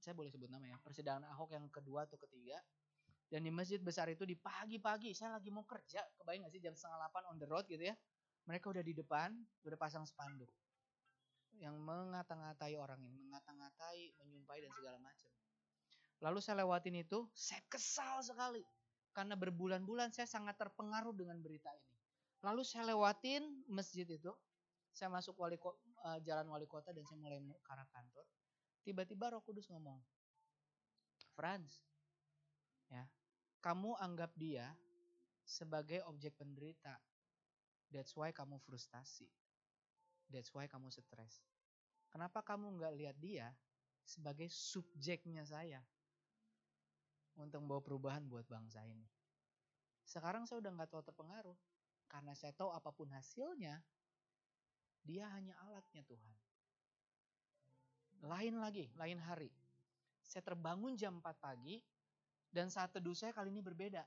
saya 0.03 0.15
boleh 0.15 0.31
sebut 0.35 0.51
nama 0.51 0.67
ya, 0.67 0.79
persidangan 0.83 1.27
Ahok 1.31 1.55
yang 1.55 1.67
kedua 1.71 2.11
atau 2.11 2.19
ketiga. 2.19 2.59
Dan 3.31 3.47
di 3.47 3.55
masjid 3.55 3.79
besar 3.79 4.11
itu 4.11 4.27
di 4.27 4.35
pagi-pagi, 4.35 5.15
saya 5.15 5.39
lagi 5.39 5.55
mau 5.55 5.63
kerja, 5.63 6.03
kebayang 6.19 6.43
nggak 6.47 6.55
sih 6.59 6.63
jam 6.63 6.75
setengah 6.75 7.07
delapan 7.07 7.23
on 7.31 7.37
the 7.39 7.47
road 7.47 7.65
gitu 7.71 7.87
ya. 7.87 7.95
Mereka 8.51 8.67
udah 8.75 8.83
di 8.83 8.95
depan, 8.99 9.31
udah 9.63 9.79
pasang 9.79 10.03
spanduk 10.03 10.51
yang 11.61 11.77
mengata-ngatai 11.77 12.75
orang 12.81 12.99
ini, 13.05 13.21
mengata-ngatai, 13.21 14.17
menyumpai 14.25 14.65
dan 14.65 14.73
segala 14.75 14.99
macam. 14.99 15.31
Lalu 16.25 16.39
saya 16.41 16.65
lewatin 16.65 16.97
itu, 17.01 17.29
saya 17.37 17.61
kesal 17.69 18.25
sekali 18.25 18.65
karena 19.13 19.37
berbulan-bulan 19.37 20.15
saya 20.15 20.25
sangat 20.25 20.57
terpengaruh 20.57 21.13
dengan 21.13 21.37
berita 21.45 21.69
ini. 21.75 22.00
Lalu 22.41 22.63
saya 22.65 22.97
lewatin 22.97 23.45
masjid 23.69 24.09
itu, 24.09 24.33
saya 24.97 25.13
masuk 25.13 25.37
wali 25.37 25.61
uh, 25.61 26.19
jalan 26.25 26.49
wali 26.49 26.65
kota 26.65 26.91
dan 26.91 27.05
saya 27.05 27.21
mulai 27.21 27.41
ke 27.41 27.71
arah 27.71 27.89
kantor. 27.93 28.25
Tiba-tiba 28.81 29.37
Roh 29.37 29.45
Kudus 29.45 29.69
ngomong, 29.69 30.01
Franz, 31.37 31.85
ya, 32.89 33.05
kamu 33.61 33.93
anggap 34.01 34.33
dia 34.41 34.73
sebagai 35.45 36.01
objek 36.09 36.33
penderita. 36.41 36.97
That's 37.93 38.17
why 38.17 38.33
kamu 38.33 38.57
frustasi. 38.65 39.29
That's 40.31 40.49
why 40.55 40.71
kamu 40.71 40.89
stres. 40.89 41.43
Kenapa 42.09 42.41
kamu 42.41 42.79
nggak 42.79 42.95
lihat 42.97 43.17
dia 43.19 43.51
sebagai 44.07 44.49
subjeknya 44.49 45.45
saya 45.45 45.83
untuk 47.37 47.63
membawa 47.63 47.83
perubahan 47.83 48.25
buat 48.25 48.47
bangsa 48.47 48.81
ini? 48.87 49.07
Sekarang 50.07 50.47
saya 50.47 50.63
udah 50.63 50.73
nggak 50.75 50.91
tahu 50.91 51.03
terpengaruh 51.03 51.59
karena 52.11 52.35
saya 52.35 52.51
tahu 52.51 52.75
apa 52.75 52.91
pun 52.91 53.07
hasilnya, 53.15 53.79
dia 55.07 55.31
hanya 55.31 55.55
alatnya 55.63 56.03
Tuhan. 56.05 56.35
Lain 58.27 58.55
lagi, 58.59 58.91
lain 58.99 59.17
hari. 59.23 59.49
Saya 60.27 60.43
terbangun 60.45 60.99
jam 60.99 61.23
4 61.23 61.39
pagi 61.39 61.81
dan 62.51 62.69
saat 62.69 62.91
teduh 62.91 63.15
saya 63.15 63.31
kali 63.31 63.55
ini 63.55 63.63
berbeda. 63.63 64.03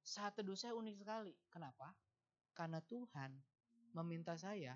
Saat 0.00 0.40
teduh 0.40 0.56
saya 0.56 0.72
unik 0.74 0.96
sekali. 1.04 1.32
Kenapa? 1.52 1.92
Karena 2.56 2.80
Tuhan 2.82 3.30
meminta 3.94 4.34
saya 4.34 4.74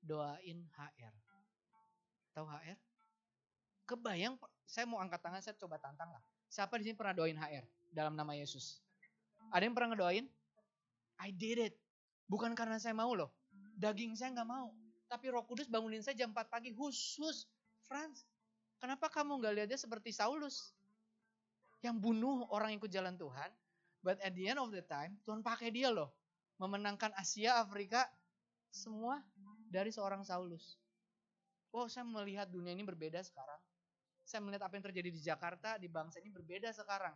doain 0.00 0.62
HR. 0.78 1.14
Tahu 2.32 2.46
HR? 2.46 2.78
Kebayang, 3.86 4.34
saya 4.66 4.86
mau 4.88 4.98
angkat 4.98 5.22
tangan, 5.22 5.42
saya 5.42 5.54
coba 5.58 5.78
tantang 5.78 6.10
lah. 6.10 6.22
Siapa 6.50 6.78
di 6.78 6.90
sini 6.90 6.96
pernah 6.98 7.14
doain 7.14 7.38
HR 7.38 7.66
dalam 7.94 8.18
nama 8.18 8.34
Yesus? 8.34 8.82
Ada 9.54 9.62
yang 9.66 9.74
pernah 9.74 9.94
ngedoain? 9.94 10.26
I 11.22 11.30
did 11.30 11.58
it. 11.70 11.74
Bukan 12.26 12.52
karena 12.58 12.78
saya 12.82 12.94
mau 12.94 13.14
loh. 13.14 13.30
Daging 13.78 14.18
saya 14.18 14.34
nggak 14.34 14.48
mau. 14.48 14.74
Tapi 15.06 15.30
roh 15.30 15.46
kudus 15.46 15.70
bangunin 15.70 16.02
saya 16.02 16.18
jam 16.18 16.34
4 16.34 16.50
pagi 16.50 16.74
khusus. 16.74 17.46
Franz, 17.86 18.26
kenapa 18.82 19.06
kamu 19.06 19.38
nggak 19.38 19.54
lihatnya 19.54 19.78
seperti 19.78 20.10
Saulus? 20.10 20.74
Yang 21.86 22.02
bunuh 22.02 22.50
orang 22.50 22.74
ikut 22.74 22.90
jalan 22.90 23.14
Tuhan. 23.14 23.50
But 24.02 24.18
at 24.22 24.34
the 24.34 24.50
end 24.50 24.58
of 24.58 24.74
the 24.74 24.82
time, 24.82 25.18
Tuhan 25.22 25.46
pakai 25.46 25.70
dia 25.70 25.90
loh. 25.90 26.10
Memenangkan 26.58 27.14
Asia, 27.14 27.62
Afrika, 27.62 28.06
semua 28.70 29.22
dari 29.70 29.94
seorang 29.94 30.26
Saulus. 30.26 30.78
Wow, 31.70 31.86
saya 31.86 32.06
melihat 32.08 32.48
dunia 32.48 32.72
ini 32.72 32.82
berbeda 32.82 33.20
sekarang. 33.22 33.60
Saya 34.26 34.42
melihat 34.42 34.66
apa 34.66 34.74
yang 34.74 34.86
terjadi 34.90 35.10
di 35.12 35.20
Jakarta, 35.22 35.78
di 35.78 35.86
bangsa 35.86 36.18
ini 36.18 36.32
berbeda 36.34 36.72
sekarang. 36.74 37.14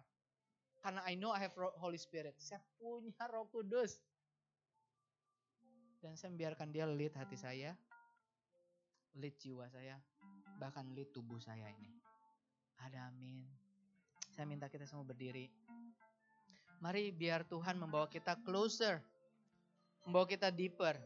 Karena 0.81 1.03
I 1.09 1.19
know 1.19 1.35
I 1.35 1.43
have 1.43 1.57
Holy 1.81 1.99
Spirit. 1.99 2.39
Saya 2.39 2.63
punya 2.79 3.27
roh 3.29 3.49
kudus. 3.51 3.99
Dan 6.01 6.17
saya 6.17 6.33
membiarkan 6.33 6.73
dia 6.73 6.89
lead 6.89 7.13
hati 7.13 7.37
saya, 7.37 7.77
lead 9.21 9.37
jiwa 9.37 9.69
saya, 9.69 10.01
bahkan 10.57 10.89
lead 10.97 11.13
tubuh 11.13 11.37
saya 11.37 11.69
ini. 11.69 11.93
Ada 12.81 13.13
amin. 13.13 13.45
Saya 14.33 14.49
minta 14.49 14.73
kita 14.73 14.89
semua 14.89 15.05
berdiri. 15.05 15.53
Mari 16.81 17.13
biar 17.13 17.45
Tuhan 17.45 17.77
membawa 17.77 18.09
kita 18.09 18.41
closer. 18.41 19.05
Membawa 20.09 20.25
kita 20.25 20.49
deeper. 20.49 20.97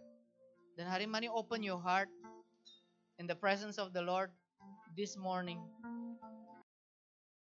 Dan 0.79 0.87
hari 0.87 1.11
ini 1.11 1.27
open 1.27 1.67
your 1.67 1.83
heart 1.83 2.07
in 3.19 3.27
the 3.27 3.35
presence 3.35 3.83
of 3.83 3.91
the 3.91 4.03
Lord 4.03 4.31
this 4.95 5.19
morning. 5.19 5.59